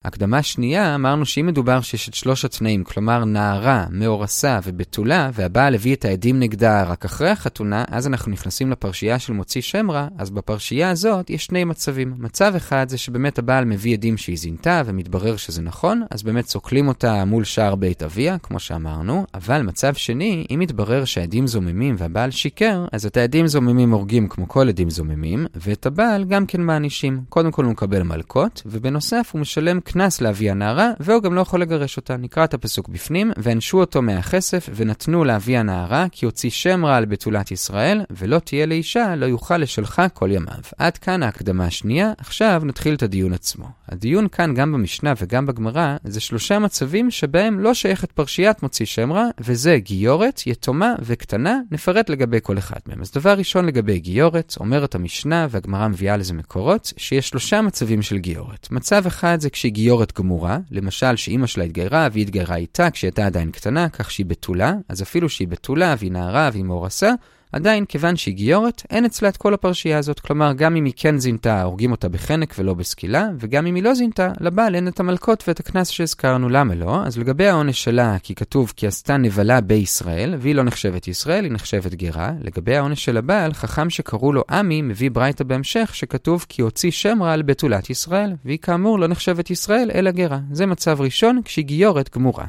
הקדמה 0.06 0.44
שנייה, 0.44 0.96
אמרנו 0.96 1.26
שאם 1.26 1.46
מדובר 1.46 1.82
שיש 1.82 2.10
את 2.10 2.14
שלוש 2.14 2.46
התנאים, 2.46 2.84
כלומר 2.84 3.26
נערה, 3.26 3.86
מאורסה 3.92 4.60
ובתולה, 4.64 5.30
והבעל 5.34 5.76
הביא 5.76 5.96
את 5.96 6.06
העדים 6.06 6.40
נגדה 6.40 6.84
רק 6.84 7.06
אחרי 7.06 7.30
החתונה, 7.30 7.84
אז 7.88 8.08
אנחנו 8.08 8.32
נכנסים 8.32 8.72
לפרשייה 8.72 9.20
של 9.20 9.34
מוציא 9.34 9.62
שם 9.62 9.92
רע, 9.92 10.08
אז 10.18 10.30
בפרשייה 10.30 10.90
הזאת 10.90 11.30
יש 11.30 11.46
שני 11.46 11.64
מצבים. 11.64 12.14
מצב 12.18 12.54
אחד 12.58 12.90
זה 12.90 12.98
שבאמת 12.98 13.40
הבעל 13.40 13.66
מביא 13.66 13.94
עדים 13.94 14.18
שהיא 14.18 14.38
זינתה, 14.38 14.82
ומתברר 14.86 15.36
שזה 15.36 15.62
נכון, 15.62 16.04
אז 16.12 16.24
באמת 16.24 16.48
סוקלים 16.48 16.88
אותה 16.88 17.26
מול 17.26 17.44
שער 17.44 17.76
בית 17.76 18.04
אביה, 18.04 18.38
כמו 18.38 18.60
שאמרנו, 18.60 19.26
אבל 19.34 19.62
מצב 19.62 19.94
שני, 19.94 20.46
אם 20.52 20.60
מתברר 20.60 21.06
שהעדים 21.06 21.48
זוממים 21.48 21.96
והבעל 21.98 22.32
שיקר, 22.32 22.86
אז 22.92 23.06
את 23.06 23.18
העדים 23.18 23.48
זוממים 23.48 23.92
הורגים 23.92 24.28
כמו 24.28 24.48
כל 24.48 24.70
עדים 24.70 24.90
זוממים, 24.90 25.46
ואת 25.56 25.86
הבעל 25.86 26.24
גם 26.24 26.46
כן 26.46 26.62
מענישים. 26.62 27.22
קודם 27.30 27.52
כל 27.52 27.64
הוא 27.64 27.72
מקבל 27.72 28.04
מלקות, 28.04 28.62
ובנוסף 28.66 29.30
הוא 29.34 29.42
משלם 29.42 29.80
קנס 29.98 30.22
לאבי 30.22 30.50
הנערה, 30.50 30.92
והוא 31.00 31.24
גם 31.24 31.34
לא 31.34 31.42
יכול 31.42 31.62
לגרש 31.62 31.98
אותה. 31.98 32.18
נקרא 32.18 32.44
את 32.44 32.54
הפסוק 32.54 32.90
בפנים, 32.90 33.32
והענשו 33.38 33.80
אותו 33.80 34.02
מהכסף, 34.02 34.70
ונתנו 34.76 35.24
לאבי 35.24 35.58
הנערה, 35.58 36.06
כי 36.12 36.26
הוציא 36.26 36.50
שם 36.50 36.86
רע 36.86 36.96
על 36.96 37.06
בתולת 37.06 37.52
ישראל, 37.52 38.02
ולא 38.12 38.40
תהיה 38.40 38.66
לאישה, 38.66 39.16
לא 39.16 39.26
יוכל 39.26 39.58
לשלחה 39.58 40.10
כל 40.10 40.32
ימיו. 40.32 40.60
עד 40.78 40.98
כאן 40.98 41.24
ההקדמה 41.24 41.66
השנייה, 41.66 42.14
עכשיו 42.18 42.62
נתחיל 42.66 42.96
את 42.96 43.04
הדיון 43.04 43.34
עצמו. 43.34 43.66
הדיון 43.90 44.28
כאן, 44.28 44.54
גם 44.54 44.72
במשנה 44.72 45.14
וגם 45.22 45.46
בגמרא, 45.46 45.98
זה 46.04 46.20
שלושה 46.20 46.60
מצבים 46.60 47.12
שבהם 47.12 47.60
לא 47.60 47.74
שייכת 47.74 48.12
פרשיית 48.12 48.64
מוציא 48.64 48.86
שם 48.86 49.14
רע, 49.14 49.28
וזה 49.40 49.78
גיורת, 49.78 50.42
יתומה 50.48 50.96
וקטנה, 51.02 51.60
נפרט 51.72 52.10
לגבי 52.10 52.40
כל 52.44 52.58
אחד 52.58 52.80
מהם. 52.88 53.02
אז 53.02 53.12
דבר 53.12 53.34
ראשון 53.34 53.66
לגבי 53.66 54.00
גיורת, 54.00 54.56
אומרת 54.60 54.96
המשנה, 54.96 55.48
והגמרא 55.50 55.88
מביאה 55.88 56.18
לזה 56.18 56.34
מקורות, 56.34 56.94
שיש 56.98 57.30
שלושה 57.30 57.62
מצבים 57.62 58.02
של 58.02 58.18
גיורת. 58.18 58.68
מצב 58.72 59.06
אחד 59.08 59.38
זה 59.40 59.50
כשהיא 59.50 59.72
גיורת 59.76 60.14
גמורה, 60.20 60.60
למשל 60.72 61.16
שאימא 61.16 61.48
שלה 61.48 61.64
התגיירה 61.64 62.08
והיא 62.12 62.22
התגיירה 62.22 62.56
איתה 62.56 62.90
כשהיא 62.92 63.08
הייתה 63.08 63.26
עדיין 63.26 63.52
קטנה, 63.52 63.90
כך 63.90 64.12
שהיא 64.12 64.26
בתולה, 64.26 64.74
אז 64.90 65.02
אפילו 65.02 65.30
שהיא 65.30 65.48
בתולה 65.48 65.96
והיא 66.00 66.12
נערה 66.12 66.50
והיא 66.54 66.64
מאורסה, 66.64 67.12
עדיין, 67.56 67.86
כיוון 67.86 68.16
שהיא 68.16 68.36
גיורת, 68.36 68.84
אין 68.90 69.06
אצלה 69.06 69.30
את 69.30 69.38
כל 69.38 69.54
הפרשייה 69.54 69.98
הזאת. 69.98 70.20
כלומר, 70.20 70.54
גם 70.54 70.76
אם 70.76 70.86
היא 70.86 70.94
כן 70.96 71.18
זינתה, 71.18 71.64
הורגים 71.64 71.92
אותה 71.92 72.10
בחנק 72.10 72.56
ולא 72.60 72.74
בסקילה, 72.74 73.28
וגם 73.40 73.68
אם 73.68 73.76
היא 73.76 73.84
לא 73.84 73.94
זינתה, 73.94 74.32
לבעל 74.40 74.76
אין 74.76 74.88
את 74.88 75.00
המלקות 75.00 75.44
ואת 75.48 75.60
הקנס 75.60 75.90
שהזכרנו. 75.90 76.50
למה 76.50 76.76
לא? 76.76 77.04
אז 77.06 77.18
לגבי 77.18 77.48
העונש 77.48 77.84
שלה, 77.84 78.18
כי 78.24 78.36
כתוב 78.36 78.74
כי 78.76 78.88
עשתה 78.88 79.18
נבלה 79.18 79.62
בישראל, 79.62 80.36
והיא 80.40 80.56
לא 80.56 80.64
נחשבת 80.64 81.08
ישראל, 81.08 81.44
היא 81.44 81.52
נחשבת 81.52 81.94
גרה. 81.94 82.32
לגבי 82.42 82.76
העונש 82.76 83.06
של 83.06 83.18
הבעל, 83.18 83.54
חכם 83.54 83.90
שקראו 83.90 84.34
לו 84.34 84.44
עמי, 84.50 84.82
מביא 84.82 85.12
ברייתא 85.12 85.44
בהמשך, 85.44 85.92
שכתוב 85.94 86.46
כי 86.50 86.62
הוציא 86.62 86.92
שם 86.92 87.24
רע 87.24 87.34
על 87.34 87.42
בתולת 87.42 87.90
ישראל, 87.90 88.34
והיא 88.46 88.60
כאמור 88.62 89.00
לא 89.00 89.08
נחשבת 89.08 89.50
ישראל, 89.50 89.92
אלא 89.96 90.12
גרה. 90.12 90.40
זה 90.52 90.66
מצב 90.66 91.02
ראשון, 91.02 91.42
כשהיא 91.46 91.66
גיורת 91.66 92.16
גמורה. 92.16 92.46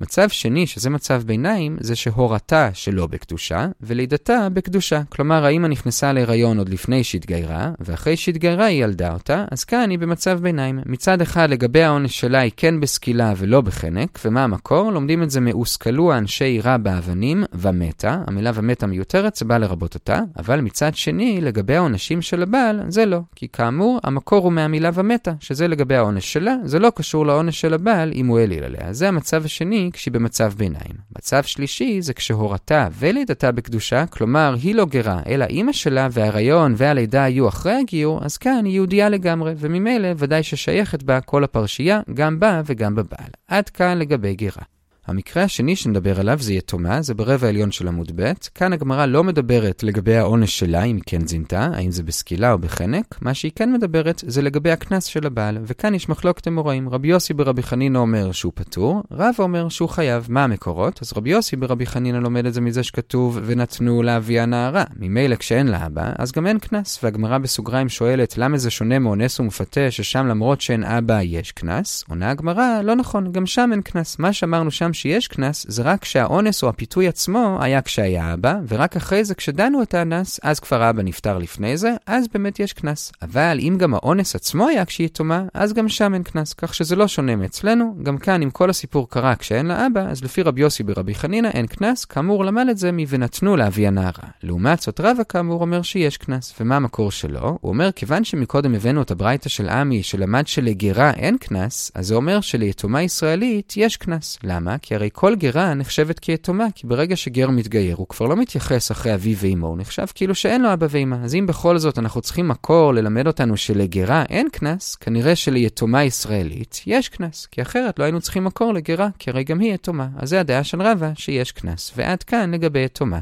מצב 0.00 0.28
שני, 0.28 0.66
שזה 0.66 0.90
מצב 0.90 1.22
ביניים, 1.26 1.76
זה 1.80 1.96
שהורתה 1.96 2.70
שלא 2.74 3.06
בקדושה, 3.06 3.66
ולידתה 3.80 4.48
בקדושה. 4.52 5.02
כלומר, 5.08 5.44
האמא 5.44 5.66
נכנסה 5.66 6.12
להיריון 6.12 6.58
עוד 6.58 6.68
לפני 6.68 7.04
שהתגיירה, 7.04 7.70
ואחרי 7.80 8.16
שהתגיירה 8.16 8.64
היא 8.64 8.84
ילדה 8.84 9.12
אותה, 9.12 9.44
אז 9.50 9.64
כאן 9.64 9.90
היא 9.90 9.98
במצב 9.98 10.38
ביניים. 10.42 10.80
מצד 10.86 11.20
אחד, 11.20 11.50
לגבי 11.50 11.82
העונש 11.82 12.20
שלה 12.20 12.38
היא 12.38 12.52
כן 12.56 12.80
בסקילה 12.80 13.32
ולא 13.36 13.60
בחנק, 13.60 14.18
ומה 14.24 14.44
המקור? 14.44 14.92
לומדים 14.92 15.22
את 15.22 15.30
זה 15.30 15.40
מהושכלו 15.40 16.12
האנשי 16.12 16.44
עירה 16.44 16.78
באבנים, 16.78 17.44
ומתה. 17.52 18.22
המילה 18.26 18.50
ומתה 18.54 18.86
מיותרת, 18.86 19.36
זה 19.36 19.44
בא 19.44 19.58
לרבות 19.58 19.94
אותה, 19.94 20.20
אבל 20.38 20.60
מצד 20.60 20.94
שני, 20.94 21.40
לגבי 21.40 21.76
העונשים 21.76 22.22
של 22.22 22.42
הבעל, 22.42 22.80
זה 22.88 23.06
לא. 23.06 23.20
כי 23.34 23.48
כאמור, 23.48 24.00
המקור 24.04 24.44
הוא 24.44 24.52
מהמילה 24.52 24.90
ומתה, 24.94 25.32
שזה 25.40 25.68
לגבי 25.68 25.96
העונש 25.96 26.32
שלה, 26.32 26.56
זה 26.64 26.78
לא 26.78 26.92
קשור 26.94 27.26
לעונש 27.26 27.60
של 27.60 27.74
הבעל 27.74 28.12
אם 28.14 28.26
הוא 28.26 28.38
אליל 28.38 28.64
עליה. 28.64 28.92
זה 28.92 29.08
המצב 29.08 29.44
השני 29.44 29.87
כשהיא 29.90 30.12
במצב 30.12 30.52
ביניים. 30.56 30.94
מצב 31.18 31.42
שלישי 31.42 32.02
זה 32.02 32.14
כשהורתה 32.14 32.88
ולידתה 32.98 33.52
בקדושה, 33.52 34.06
כלומר 34.06 34.54
היא 34.62 34.74
לא 34.74 34.86
גרה, 34.86 35.20
אלא 35.26 35.44
אימא 35.44 35.72
שלה 35.72 36.08
וההריון 36.10 36.74
והלידה 36.76 37.24
היו 37.24 37.48
אחרי 37.48 37.72
הגיור, 37.72 38.24
אז 38.24 38.36
כאן 38.36 38.64
היא 38.64 38.74
יהודייה 38.74 39.08
לגמרי, 39.08 39.54
וממילא 39.56 40.08
ודאי 40.16 40.42
ששייכת 40.42 41.02
בה 41.02 41.20
כל 41.20 41.44
הפרשייה, 41.44 42.00
גם 42.14 42.40
בה 42.40 42.62
וגם 42.66 42.94
בבעל. 42.94 43.30
עד 43.48 43.68
כאן 43.68 43.98
לגבי 43.98 44.34
גרה. 44.34 44.77
המקרה 45.08 45.42
השני 45.42 45.76
שנדבר 45.76 46.20
עליו 46.20 46.38
זה 46.40 46.52
יתומה, 46.52 47.02
זה 47.02 47.14
ברבע 47.14 47.46
העליון 47.46 47.70
של 47.70 47.88
עמוד 47.88 48.12
ב'. 48.14 48.32
כאן 48.54 48.72
הגמרא 48.72 49.06
לא 49.06 49.24
מדברת 49.24 49.82
לגבי 49.82 50.16
העונש 50.16 50.58
שלה, 50.58 50.84
אם 50.84 50.98
כן 51.06 51.26
זינתה, 51.26 51.68
האם 51.74 51.90
זה 51.90 52.02
בסקילה 52.02 52.52
או 52.52 52.58
בחנק. 52.58 53.18
מה 53.22 53.34
שהיא 53.34 53.52
כן 53.54 53.72
מדברת 53.72 54.22
זה 54.26 54.42
לגבי 54.42 54.70
הקנס 54.70 55.04
של 55.04 55.26
הבעל, 55.26 55.58
וכאן 55.64 55.94
יש 55.94 56.08
מחלוקת 56.08 56.48
אמוראים. 56.48 56.88
רבי 56.88 57.08
יוסי 57.08 57.34
ברבי 57.34 57.62
חנינא 57.62 57.98
אומר 57.98 58.32
שהוא 58.32 58.52
פטור, 58.54 59.02
רב 59.12 59.34
אומר 59.38 59.68
שהוא 59.68 59.88
חייב. 59.88 60.26
מה 60.28 60.44
המקורות? 60.44 60.98
אז 61.02 61.12
רבי 61.16 61.30
יוסי 61.30 61.56
ברבי 61.56 61.86
חנינא 61.86 62.18
לומד 62.18 62.46
את 62.46 62.54
זה 62.54 62.60
מזה 62.60 62.82
שכתוב 62.82 63.38
ונתנו 63.44 64.02
לאביה 64.02 64.46
נערה. 64.46 64.84
ממילא 64.96 65.36
כשאין 65.36 65.66
לה 65.66 65.86
אבא, 65.86 66.12
אז 66.18 66.32
גם 66.32 66.46
אין 66.46 66.58
קנס. 66.58 66.98
והגמרא 67.02 67.38
בסוגריים 67.38 67.88
שואלת 67.88 68.38
למה 68.38 68.58
זה 68.58 68.70
שונה 68.70 68.98
מאונס 68.98 69.40
ומפתה, 69.40 69.90
ששם 69.90 70.26
למרות 70.26 70.60
שאין 70.60 70.84
אבא 70.84 71.20
יש 71.22 71.52
קנס? 71.52 72.04
עונה 72.08 72.30
הגמרא, 72.30 72.82
לא 72.82 72.94
נכון, 72.94 73.32
גם 73.32 73.46
שם 73.46 73.70
אין 73.72 73.82
קנס. 73.82 74.18
מה 74.18 74.32
שאמרנו 74.32 74.70
שם 74.70 74.92
שיש 74.98 75.28
קנס, 75.28 75.66
זה 75.68 75.82
רק 75.82 76.02
כשהאונס 76.02 76.62
או 76.62 76.68
הפיתוי 76.68 77.08
עצמו 77.08 77.58
היה 77.60 77.82
כשהיה 77.82 78.34
אבא, 78.34 78.54
ורק 78.68 78.96
אחרי 78.96 79.24
זה 79.24 79.34
כשדנו 79.34 79.82
את 79.82 79.94
האנס, 79.94 80.40
אז 80.42 80.60
כבר 80.60 80.90
אבא 80.90 81.02
נפטר 81.02 81.38
לפני 81.38 81.76
זה, 81.76 81.92
אז 82.06 82.28
באמת 82.28 82.60
יש 82.60 82.72
קנס. 82.72 83.12
אבל 83.22 83.58
אם 83.60 83.76
גם 83.78 83.94
האונס 83.94 84.34
עצמו 84.34 84.68
היה 84.68 84.84
כשהיא 84.84 85.06
יתומה, 85.06 85.44
אז 85.54 85.72
גם 85.72 85.88
שם 85.88 86.14
אין 86.14 86.22
קנס, 86.22 86.52
כך 86.52 86.74
שזה 86.74 86.96
לא 86.96 87.08
שונה 87.08 87.36
מאצלנו. 87.36 87.96
גם 88.02 88.18
כאן, 88.18 88.42
אם 88.42 88.50
כל 88.50 88.70
הסיפור 88.70 89.08
קרה 89.10 89.36
כשאין 89.36 89.66
לה 89.66 89.86
אבא, 89.86 90.00
אז 90.00 90.24
לפי 90.24 90.42
רבי 90.42 90.60
יוסי 90.60 90.82
ברבי 90.82 91.14
חנינא 91.14 91.48
אין 91.48 91.66
קנס, 91.66 92.04
כאמור 92.04 92.44
למד 92.44 92.66
את 92.70 92.78
זה 92.78 92.90
מ"ונתנו 92.92 93.56
לאבי 93.56 93.86
הנערה". 93.86 94.28
לעומת 94.42 94.80
זאת 94.80 95.00
רבא 95.00 95.22
כאמור 95.28 95.60
אומר 95.60 95.82
שיש 95.82 96.16
קנס. 96.16 96.54
ומה 96.60 96.76
המקור 96.76 97.10
שלו? 97.10 97.58
הוא 97.60 97.68
אומר, 97.68 97.92
כיוון 97.92 98.24
שמקודם 98.24 98.74
הבאנו 98.74 99.02
את 99.02 99.10
הברייתא 99.10 99.48
של 99.48 99.68
עמי, 99.68 100.02
שלמד 100.02 100.46
שלגרה 100.46 101.10
אין 101.10 101.38
קנס, 101.38 101.92
אז 101.94 102.06
זה 102.06 102.14
אומר 102.14 102.40
שליתומה 102.40 103.02
ישראלית 103.02 103.72
יש 103.76 103.96
קנס. 103.96 104.38
למה? 104.44 104.78
כי 104.88 104.94
הרי 104.94 105.08
כל 105.12 105.34
גרה 105.36 105.74
נחשבת 105.74 106.18
כיתומה, 106.18 106.66
כי 106.74 106.86
ברגע 106.86 107.16
שגר 107.16 107.50
מתגייר, 107.50 107.96
הוא 107.96 108.08
כבר 108.08 108.26
לא 108.26 108.36
מתייחס 108.36 108.92
אחרי 108.92 109.14
אביו 109.14 109.36
ואמו, 109.38 109.66
הוא 109.66 109.78
נחשב 109.78 110.06
כאילו 110.14 110.34
שאין 110.34 110.62
לו 110.62 110.72
אבא 110.72 110.86
ואמא. 110.90 111.16
אז 111.24 111.34
אם 111.34 111.46
בכל 111.46 111.78
זאת 111.78 111.98
אנחנו 111.98 112.20
צריכים 112.20 112.48
מקור 112.48 112.94
ללמד 112.94 113.26
אותנו 113.26 113.56
שלגרה 113.56 114.24
אין 114.28 114.48
קנס, 114.52 114.94
כנראה 114.94 115.36
שליתומה 115.36 116.04
ישראלית 116.04 116.80
יש 116.86 117.08
קנס, 117.08 117.46
כי 117.46 117.62
אחרת 117.62 117.98
לא 117.98 118.04
היינו 118.04 118.20
צריכים 118.20 118.44
מקור 118.44 118.74
לגרה, 118.74 119.08
כי 119.18 119.30
הרי 119.30 119.44
גם 119.44 119.60
היא 119.60 119.74
יתומה. 119.74 120.08
אז 120.16 120.28
זה 120.28 120.40
הדעה 120.40 120.64
של 120.64 120.82
רבא, 120.82 121.10
שיש 121.14 121.52
קנס. 121.52 121.92
ועד 121.96 122.22
כאן 122.22 122.54
לגבי 122.54 122.84
יתומה. 122.84 123.18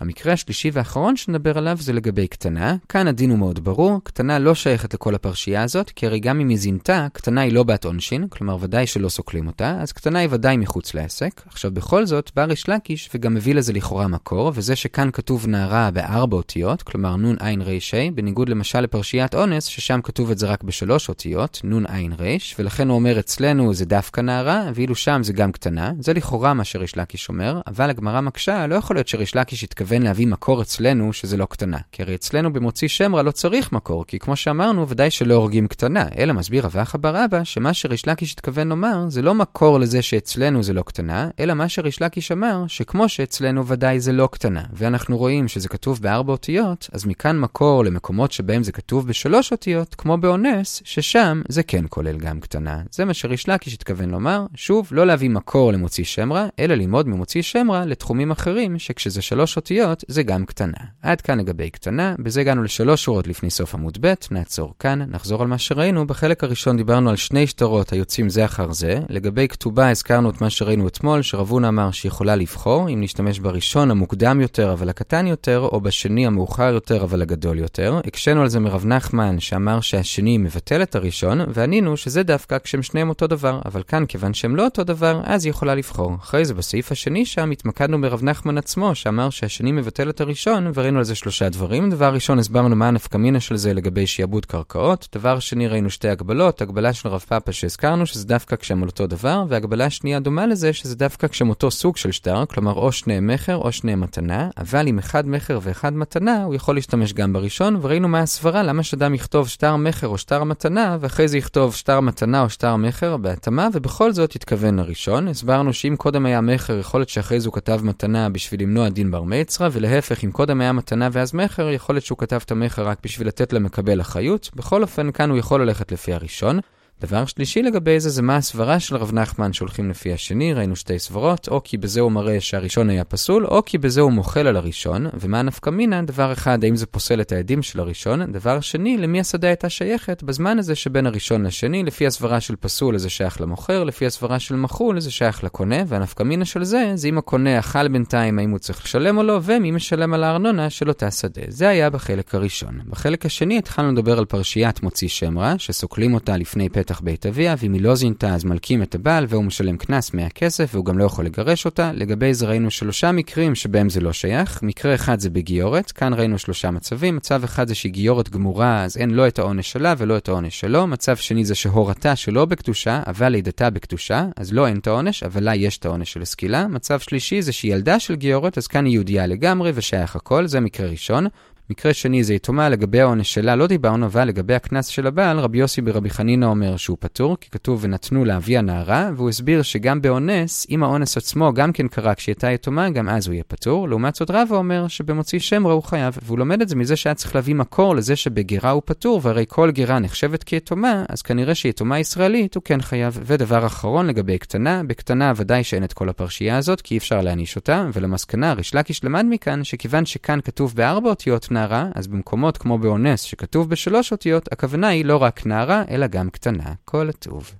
המקרה 0.00 0.32
השלישי 0.32 0.70
והאחרון 0.72 1.16
שנדבר 1.16 1.58
עליו 1.58 1.76
זה 1.80 1.92
לגבי 1.92 2.26
קטנה. 2.26 2.76
כאן 2.88 3.06
הדין 3.06 3.30
הוא 3.30 3.38
מאוד 3.38 3.64
ברור, 3.64 4.00
קטנה 4.04 4.38
לא 4.38 4.54
שייכת 4.54 4.94
לכל 4.94 5.14
הפרשייה 5.14 5.62
הזאת, 5.62 5.90
כי 5.90 6.06
הרי 6.06 6.20
גם 6.20 6.40
אם 6.40 6.48
היא 6.48 6.58
זינתה, 6.58 7.06
קטנה 7.12 7.40
היא 7.40 7.52
לא 7.52 7.62
בת 7.62 7.84
עונשין, 7.84 8.28
כלומר 8.28 8.56
ודאי 8.60 8.86
שלא 8.86 9.08
סוקלים 9.08 9.46
אותה, 9.46 9.76
אז 9.80 9.92
קטנה 9.92 10.18
היא 10.18 10.28
ודאי 10.30 10.56
מחוץ 10.56 10.94
לעסק. 10.94 11.42
עכשיו 11.46 11.70
בכל 11.70 12.06
זאת, 12.06 12.30
בא 12.36 12.44
ריש 12.44 12.68
לקיש 12.68 13.10
וגם 13.14 13.34
מביא 13.34 13.54
לזה 13.54 13.72
לכאורה 13.72 14.08
מקור, 14.08 14.52
וזה 14.54 14.76
שכאן 14.76 15.10
כתוב 15.12 15.46
נערה 15.46 15.90
בארבע 15.90 16.36
אותיות, 16.36 16.82
כלומר 16.82 17.16
נון 17.16 17.36
עין 17.40 17.62
ריש 17.62 17.94
ה', 17.94 18.10
בניגוד 18.14 18.48
למשל 18.48 18.80
לפרשיית 18.80 19.34
אונס, 19.34 19.64
ששם 19.64 20.00
כתוב 20.02 20.30
את 20.30 20.38
זה 20.38 20.46
רק 20.46 20.62
בשלוש 20.62 21.08
אותיות, 21.08 21.60
נון 21.64 21.86
עין 21.86 22.12
ריש, 22.18 22.56
ולכן 22.58 22.88
הוא 22.88 22.94
אומר 22.94 23.18
אצלנו 23.18 23.74
זה 23.74 23.84
דווקא 23.84 24.20
נערה, 24.20 24.70
ואילו 24.74 24.94
שם 24.94 25.20
זה 25.22 25.32
גם 25.32 25.52
קטנה. 25.52 25.92
זה 26.00 26.12
לכאורה 26.12 26.54
מה 26.54 26.64
שריש 26.64 26.96
לקיש 26.96 27.28
אומר, 27.28 27.60
אבל 27.66 27.90
הגמרא 27.90 28.20
מקשה, 28.20 28.66
לא 28.66 28.74
יכול 28.74 28.96
להיות 28.96 29.08
שריש 29.08 29.36
לקיש 29.36 29.64
מתכוון 29.88 30.02
להביא 30.02 30.26
מקור 30.26 30.62
אצלנו 30.62 31.12
שזה 31.12 31.36
לא 31.36 31.46
קטנה. 31.46 31.78
כי 31.92 32.02
הרי 32.02 32.14
אצלנו 32.14 32.52
במוציא 32.52 32.88
שם 32.88 33.14
רע 33.14 33.22
לא 33.22 33.30
צריך 33.30 33.72
מקור, 33.72 34.06
כי 34.06 34.18
כמו 34.18 34.36
שאמרנו, 34.36 34.88
ודאי 34.88 35.10
שלא 35.10 35.34
הורגים 35.34 35.68
קטנה. 35.68 36.04
אלא 36.18 36.34
מסביר 36.34 36.66
רבח 36.66 36.94
אבר 36.94 37.24
אבא, 37.24 37.44
שמה 37.44 37.74
שריש 37.74 38.08
לקיש 38.08 38.32
התכוון 38.32 38.68
לומר, 38.68 39.04
זה 39.08 39.22
לא 39.22 39.34
מקור 39.34 39.80
לזה 39.80 40.02
שאצלנו 40.02 40.62
זה 40.62 40.72
לא 40.72 40.82
קטנה, 40.82 41.28
אלא 41.40 41.54
מה 41.54 41.68
שריש 41.68 42.02
לקיש 42.02 42.32
אמר, 42.32 42.64
שכמו 42.66 43.08
שאצלנו 43.08 43.66
ודאי 43.66 44.00
זה 44.00 44.12
לא 44.12 44.28
קטנה. 44.32 44.62
ואנחנו 44.72 45.16
רואים 45.16 45.48
שזה 45.48 45.68
כתוב 45.68 46.02
בארבע 46.02 46.32
אותיות, 46.32 46.88
אז 46.92 47.06
מכאן 47.06 47.38
מקור 47.38 47.84
למקומות 47.84 48.32
שבהם 48.32 48.62
זה 48.62 48.72
כתוב 48.72 49.08
בשלוש 49.08 49.52
אותיות, 49.52 49.94
כמו 49.94 50.18
באונס, 50.18 50.82
ששם 50.84 51.42
זה 51.48 51.62
כן 51.62 51.84
כולל 51.88 52.18
גם 52.18 52.40
קטנה. 52.40 52.82
זה 52.90 53.04
מה 53.04 53.14
שריש 53.14 53.48
לקיש 53.48 53.74
התכוון 53.74 54.10
לומר, 54.10 54.46
שוב, 54.54 54.88
לא 54.90 55.06
להביא 55.06 55.30
מקור 55.30 55.72
למוציא 55.72 56.04
שם 56.04 56.32
רע, 56.32 56.46
אלא 56.58 56.74
ללמוד 56.74 57.08
ממוציא 57.08 57.42
שם 57.42 57.70
רע 57.70 57.86
לתחומים 57.86 58.30
אחרים, 58.30 58.78
שכשזה 58.78 59.22
שלוש 59.22 59.56
אותיות, 59.56 59.77
זה 60.08 60.22
גם 60.22 60.44
קטנה. 60.44 60.78
עד 61.02 61.20
כאן 61.20 61.38
לגבי 61.38 61.70
קטנה, 61.70 62.14
בזה 62.18 62.40
הגענו 62.40 62.62
לשלוש 62.62 63.04
שורות 63.04 63.26
לפני 63.26 63.50
סוף 63.50 63.74
עמוד 63.74 63.98
ב', 64.00 64.14
נעצור 64.30 64.74
כאן, 64.78 65.02
נחזור 65.10 65.42
על 65.42 65.48
מה 65.48 65.58
שראינו. 65.58 66.06
בחלק 66.06 66.44
הראשון 66.44 66.76
דיברנו 66.76 67.10
על 67.10 67.16
שני 67.16 67.46
שטרות 67.46 67.92
היוצאים 67.92 68.28
זה 68.28 68.44
אחר 68.44 68.72
זה. 68.72 69.00
לגבי 69.08 69.48
כתובה 69.48 69.90
הזכרנו 69.90 70.30
את 70.30 70.40
מה 70.40 70.50
שראינו 70.50 70.88
אתמול, 70.88 71.22
שרבונה 71.22 71.68
אמר 71.68 71.90
שיכולה 71.90 72.36
לבחור 72.36 72.88
אם 72.88 73.00
נשתמש 73.00 73.38
בראשון 73.38 73.90
המוקדם 73.90 74.40
יותר 74.40 74.72
אבל 74.72 74.88
הקטן 74.88 75.26
יותר, 75.26 75.58
או 75.58 75.80
בשני 75.80 76.26
המאוחר 76.26 76.72
יותר 76.72 77.04
אבל 77.04 77.22
הגדול 77.22 77.58
יותר. 77.58 78.00
הקשינו 78.06 78.42
על 78.42 78.48
זה 78.48 78.60
מרב 78.60 78.86
נחמן 78.86 79.40
שאמר 79.40 79.80
שהשני 79.80 80.38
מבטל 80.38 80.82
את 80.82 80.94
הראשון, 80.94 81.40
וענינו 81.48 81.96
שזה 81.96 82.22
דווקא 82.22 82.58
כשהם 82.58 82.82
שניהם 82.82 83.08
אותו 83.08 83.26
דבר, 83.26 83.60
אבל 83.64 83.82
כאן 83.82 84.04
כיוון 84.08 84.34
שהם 84.34 84.56
לא 84.56 84.64
אותו 84.64 84.84
דבר, 84.84 85.20
אז 85.24 85.44
היא 85.44 85.50
יכולה 85.50 85.74
לבחור. 85.74 86.14
אחרי 86.20 86.44
זה 86.44 86.54
בסעיף 86.54 86.92
השני 86.92 87.26
שם 87.26 87.50
התמקדנו 87.50 88.00
ברב 88.00 88.24
נחמן 88.24 88.58
עצמו, 88.58 88.94
שאמר 88.94 89.30
שהשני 89.30 89.67
מבטל 89.72 90.10
את 90.10 90.20
הראשון, 90.20 90.70
וראינו 90.74 90.98
על 90.98 91.04
זה 91.04 91.14
שלושה 91.14 91.48
דברים. 91.48 91.90
דבר 91.90 92.14
ראשון, 92.14 92.38
הסברנו 92.38 92.76
מה 92.76 92.88
הנפקמינה 92.88 93.40
של 93.40 93.56
זה 93.56 93.74
לגבי 93.74 94.06
שיעבוד 94.06 94.46
קרקעות. 94.46 95.08
דבר 95.14 95.38
שני, 95.38 95.68
ראינו 95.68 95.90
שתי 95.90 96.08
הגבלות. 96.08 96.62
הגבלה 96.62 96.92
של 96.92 97.08
רב 97.08 97.20
פאפה 97.28 97.52
שהזכרנו, 97.52 98.06
שזה 98.06 98.26
דווקא 98.26 98.56
כשהם 98.56 98.82
על 98.82 98.88
אותו 98.88 99.06
דבר, 99.06 99.44
והגבלה 99.48 99.90
שנייה 99.90 100.20
דומה 100.20 100.46
לזה, 100.46 100.72
שזה 100.72 100.96
דווקא 100.96 101.28
כשהם 101.28 101.48
אותו 101.48 101.70
סוג 101.70 101.96
של 101.96 102.12
שטר, 102.12 102.44
כלומר 102.46 102.72
או 102.72 102.92
שני 102.92 103.20
מכר 103.20 103.56
או 103.56 103.72
שני 103.72 103.94
מתנה, 103.94 104.48
אבל 104.58 104.86
עם 104.86 104.98
אחד 104.98 105.28
מכר 105.28 105.58
ואחד 105.62 105.92
מתנה, 105.94 106.44
הוא 106.44 106.54
יכול 106.54 106.74
להשתמש 106.74 107.12
גם 107.12 107.32
בראשון, 107.32 107.78
וראינו 107.80 108.08
מה 108.08 108.20
הסברה, 108.20 108.62
למה 108.62 108.82
שאדם 108.82 109.14
יכתוב 109.14 109.48
שטר 109.48 109.76
מכר 109.76 110.08
או 110.08 110.18
שטר 110.18 110.44
מתנה, 110.44 110.96
ואחרי 111.00 111.28
זה 111.28 111.38
יכתוב 111.38 111.74
שטר 111.74 112.00
מתנה 112.00 112.42
או 112.42 112.50
שטר 112.50 112.76
מכר 112.76 113.16
בהתאמה, 113.16 113.68
ובכל 113.72 114.12
זאת 114.12 114.36
יתכוון 114.36 114.76
לראשון. 114.76 115.28
הסברנו 115.28 115.72
שאם 115.72 115.94
קודם 115.98 116.26
היה 116.26 116.40
מכר, 116.40 116.78
יכול 116.78 117.00
להיות 117.00 117.08
שאחרי 117.08 117.40
זה 117.40 117.48
הוא 117.48 117.54
כתב 117.54 117.80
מתנה 117.82 118.28
בשביל 118.28 118.62
למנוע 118.62 118.88
דין 118.88 119.10
בר 119.10 119.22
מצרה, 119.58 119.68
ולהפך, 119.72 120.24
אם 120.24 120.30
קודם 120.32 120.60
היה 120.60 120.72
מתנה 120.72 121.08
ואז 121.12 121.34
מכר, 121.34 121.70
יכול 121.70 121.94
להיות 121.94 122.04
שהוא 122.04 122.18
כתב 122.18 122.40
את 122.44 122.50
המכר 122.50 122.88
רק 122.88 122.98
בשביל 123.04 123.28
לתת 123.28 123.52
למקבל 123.52 124.00
אחריות. 124.00 124.50
בכל 124.54 124.82
אופן, 124.82 125.12
כאן 125.12 125.30
הוא 125.30 125.38
יכול 125.38 125.62
ללכת 125.62 125.92
לפי 125.92 126.12
הראשון. 126.12 126.60
דבר 127.00 127.24
שלישי 127.24 127.62
לגבי 127.62 128.00
זה, 128.00 128.10
זה 128.10 128.22
מה 128.22 128.36
הסברה 128.36 128.80
של 128.80 128.96
רב 128.96 129.12
נחמן 129.12 129.52
שהולכים 129.52 129.90
לפי 129.90 130.12
השני, 130.12 130.54
ראינו 130.54 130.76
שתי 130.76 130.98
סברות, 130.98 131.48
או 131.48 131.60
כי 131.64 131.76
בזה 131.76 132.00
הוא 132.00 132.12
מראה 132.12 132.40
שהראשון 132.40 132.90
היה 132.90 133.04
פסול, 133.04 133.46
או 133.46 133.62
כי 133.66 133.78
בזה 133.78 134.00
הוא 134.00 134.12
מוחל 134.12 134.46
על 134.46 134.56
הראשון, 134.56 135.06
ומה 135.14 135.42
נפקא 135.42 135.70
מינה, 135.70 136.02
דבר 136.02 136.32
אחד, 136.32 136.64
האם 136.64 136.76
זה 136.76 136.86
פוסל 136.86 137.20
את 137.20 137.32
העדים 137.32 137.62
של 137.62 137.80
הראשון, 137.80 138.32
דבר 138.32 138.60
שני, 138.60 138.96
למי 138.96 139.20
השדה 139.20 139.48
הייתה 139.48 139.68
שייכת 139.68 140.22
בזמן 140.22 140.58
הזה 140.58 140.74
שבין 140.74 141.06
הראשון 141.06 141.46
לשני, 141.46 141.82
לפי 141.82 142.06
הסברה 142.06 142.40
של 142.40 142.56
פסול 142.56 142.98
זה 142.98 143.10
שייך 143.10 143.40
למוכר, 143.40 143.84
לפי 143.84 144.06
הסברה 144.06 144.38
של 144.38 144.56
מחול 144.56 145.00
זה 145.00 145.10
שייך 145.10 145.44
לקונה, 145.44 145.76
והנפקא 145.86 146.22
מינה 146.22 146.44
של 146.44 146.64
זה, 146.64 146.92
זה 146.94 147.08
אם 147.08 147.18
הקונה 147.18 147.58
אכל 147.58 147.88
בינתיים 147.88 148.38
האם 148.38 148.50
הוא 148.50 148.58
צריך 148.58 148.84
לשלם 148.84 149.18
או 149.18 149.22
לא, 149.22 149.40
ומי 149.42 149.70
משלם 149.70 150.14
על 150.14 150.24
הארנונה 150.24 150.70
של 150.70 150.88
אותה 150.88 151.10
שדה. 151.10 151.42
זה 151.48 151.68
היה 151.68 151.90
בחלק 151.90 152.34
הראשון. 152.34 152.80
בחלק 152.86 153.26
השני 153.26 153.58
התחלנו 153.58 153.92
לדבר 153.92 154.18
על 154.18 154.24
פרשיית 154.24 154.82
מוציא 154.82 155.08
שם 155.08 155.38
רע, 155.38 155.54
שסוקלים 155.58 156.14
אותה 156.14 156.36
לפני 156.36 156.68
פתח 156.88 157.00
בית 157.00 157.26
אביה, 157.26 157.54
ואם 157.58 157.72
היא 157.72 157.82
לא 157.82 157.94
זינתה 157.94 158.34
אז 158.34 158.44
מלקים 158.44 158.82
את 158.82 158.94
הבעל 158.94 159.26
והוא 159.28 159.44
משלם 159.44 159.76
קנס 159.76 160.14
100 160.14 160.28
כסף 160.28 160.70
והוא 160.72 160.84
גם 160.84 160.98
לא 160.98 161.04
יכול 161.04 161.24
לגרש 161.24 161.64
אותה. 161.64 161.92
לגבי 161.94 162.34
זה 162.34 162.46
ראינו 162.46 162.70
שלושה 162.70 163.12
מקרים 163.12 163.54
שבהם 163.54 163.88
זה 163.88 164.00
לא 164.00 164.12
שייך. 164.12 164.62
מקרה 164.62 164.94
אחד 164.94 165.20
זה 165.20 165.30
בגיורת, 165.30 165.90
כאן 165.90 166.14
ראינו 166.14 166.38
שלושה 166.38 166.70
מצבים. 166.70 167.16
מצב 167.16 167.44
אחד 167.44 167.68
זה 167.68 167.74
שהיא 167.74 167.92
גיורת 167.92 168.28
גמורה, 168.28 168.84
אז 168.84 168.96
אין 168.96 169.10
לא 169.10 169.28
את 169.28 169.38
העונש 169.38 169.72
שלה 169.72 169.94
ולא 169.98 170.16
את 170.16 170.28
העונש 170.28 170.60
שלו. 170.60 170.86
מצב 170.86 171.16
שני 171.16 171.44
זה 171.44 171.54
שהורתה 171.54 172.16
שלא 172.16 172.44
בקדושה, 172.44 173.02
אבל 173.06 173.28
לידתה 173.28 173.70
בקדושה, 173.70 174.26
אז 174.36 174.52
לא 174.52 174.66
אין 174.66 174.78
את 174.78 174.86
העונש, 174.86 175.22
אבל 175.22 175.44
לה 175.44 175.56
יש 175.56 175.78
את 175.78 175.86
העונש 175.86 176.12
של 176.12 176.22
הסקילה. 176.22 176.66
מצב 176.66 177.00
שלישי 177.00 177.42
זה 177.42 177.52
שהיא 177.52 177.74
ילדה 177.74 178.00
של 178.00 178.14
גיורת, 178.14 178.58
אז 178.58 178.66
כאן 178.66 178.84
היא 178.84 178.92
יהודייה 178.94 179.26
לגמרי 179.26 179.72
ושייך 179.74 180.16
הכל, 180.16 180.46
זה 180.46 180.60
מקרה 180.60 180.86
ראשון. 180.86 181.26
מקרה 181.70 181.94
שני 181.94 182.24
זה 182.24 182.34
יתומה, 182.34 182.68
לגבי 182.68 183.00
העונש 183.00 183.34
שלה 183.34 183.56
לא 183.56 183.66
דיברנו, 183.66 184.06
אבל 184.06 184.24
לגבי 184.24 184.54
הקנס 184.54 184.86
של 184.86 185.06
הבעל, 185.06 185.38
רבי 185.38 185.58
יוסי 185.58 185.80
ברבי 185.80 186.10
חנינא 186.10 186.44
אומר 186.44 186.76
שהוא 186.76 186.96
פטור, 187.00 187.36
כי 187.40 187.50
כתוב 187.50 187.78
ונתנו 187.82 188.24
לאבי 188.24 188.58
הנערה, 188.58 189.10
והוא 189.16 189.28
הסביר 189.28 189.62
שגם 189.62 190.02
באונס, 190.02 190.66
אם 190.70 190.82
האונס 190.82 191.16
עצמו 191.16 191.52
גם 191.52 191.72
כן 191.72 191.88
קרה 191.88 192.14
כשהיא 192.14 192.32
הייתה 192.32 192.50
יתומה, 192.50 192.90
גם 192.90 193.08
אז 193.08 193.26
הוא 193.26 193.34
יהיה 193.34 193.44
פטור. 193.44 193.88
לעומת 193.88 194.14
זאת 194.14 194.30
רבא 194.30 194.56
אומר 194.56 194.88
שבמוציא 194.88 195.38
שם 195.38 195.66
רע 195.66 195.72
הוא 195.72 195.82
חייב, 195.82 196.18
והוא 196.22 196.38
לומד 196.38 196.60
את 196.60 196.68
זה 196.68 196.76
מזה 196.76 196.96
שהיה 196.96 197.14
צריך 197.14 197.34
להביא 197.34 197.54
מקור 197.54 197.96
לזה 197.96 198.16
שבגרה 198.16 198.70
הוא 198.70 198.82
פטור, 198.84 199.20
והרי 199.22 199.44
כל 199.48 199.70
גרה 199.70 199.98
נחשבת 199.98 200.42
כיתומה, 200.42 201.04
אז 201.08 201.22
כנראה 201.22 201.54
שיתומה 201.54 201.98
ישראלית 201.98 202.54
הוא 202.54 202.62
כן 202.64 202.80
חייב. 202.80 203.18
ודבר 203.26 203.66
אחרון 203.66 204.06
לגבי 204.06 204.38
קטנה, 204.38 204.82
בקטנה 204.86 205.32
ודאי 205.36 205.64
שאין 205.64 205.84
את 205.84 205.92
כל 205.92 206.08
הפרשייה 206.08 206.56
הזאת, 206.56 206.80
כי 206.80 206.94
אי 206.94 206.98
אפשר 206.98 207.20
להעניש 207.20 207.56
אותה, 207.56 207.86
ולמסקנה 207.92 208.52
ריש 208.52 208.74
לקיש 208.74 209.04
למד 209.04 209.26
מכאן 209.30 209.64
שכיוון 209.64 210.06
שכאן 210.06 210.40
כתוב 210.44 210.74
בארבע 210.76 211.10
אותיות 211.10 211.48
נערה, 211.58 211.88
אז 211.94 212.06
במקומות 212.06 212.58
כמו 212.58 212.78
באונס 212.78 213.20
שכתוב 213.20 213.70
בשלוש 213.70 214.12
אותיות, 214.12 214.52
הכוונה 214.52 214.88
היא 214.88 215.04
לא 215.04 215.16
רק 215.16 215.46
נערה, 215.46 215.82
אלא 215.90 216.06
גם 216.06 216.30
קטנה. 216.30 216.72
כל 216.84 217.08
הטוב. 217.08 217.50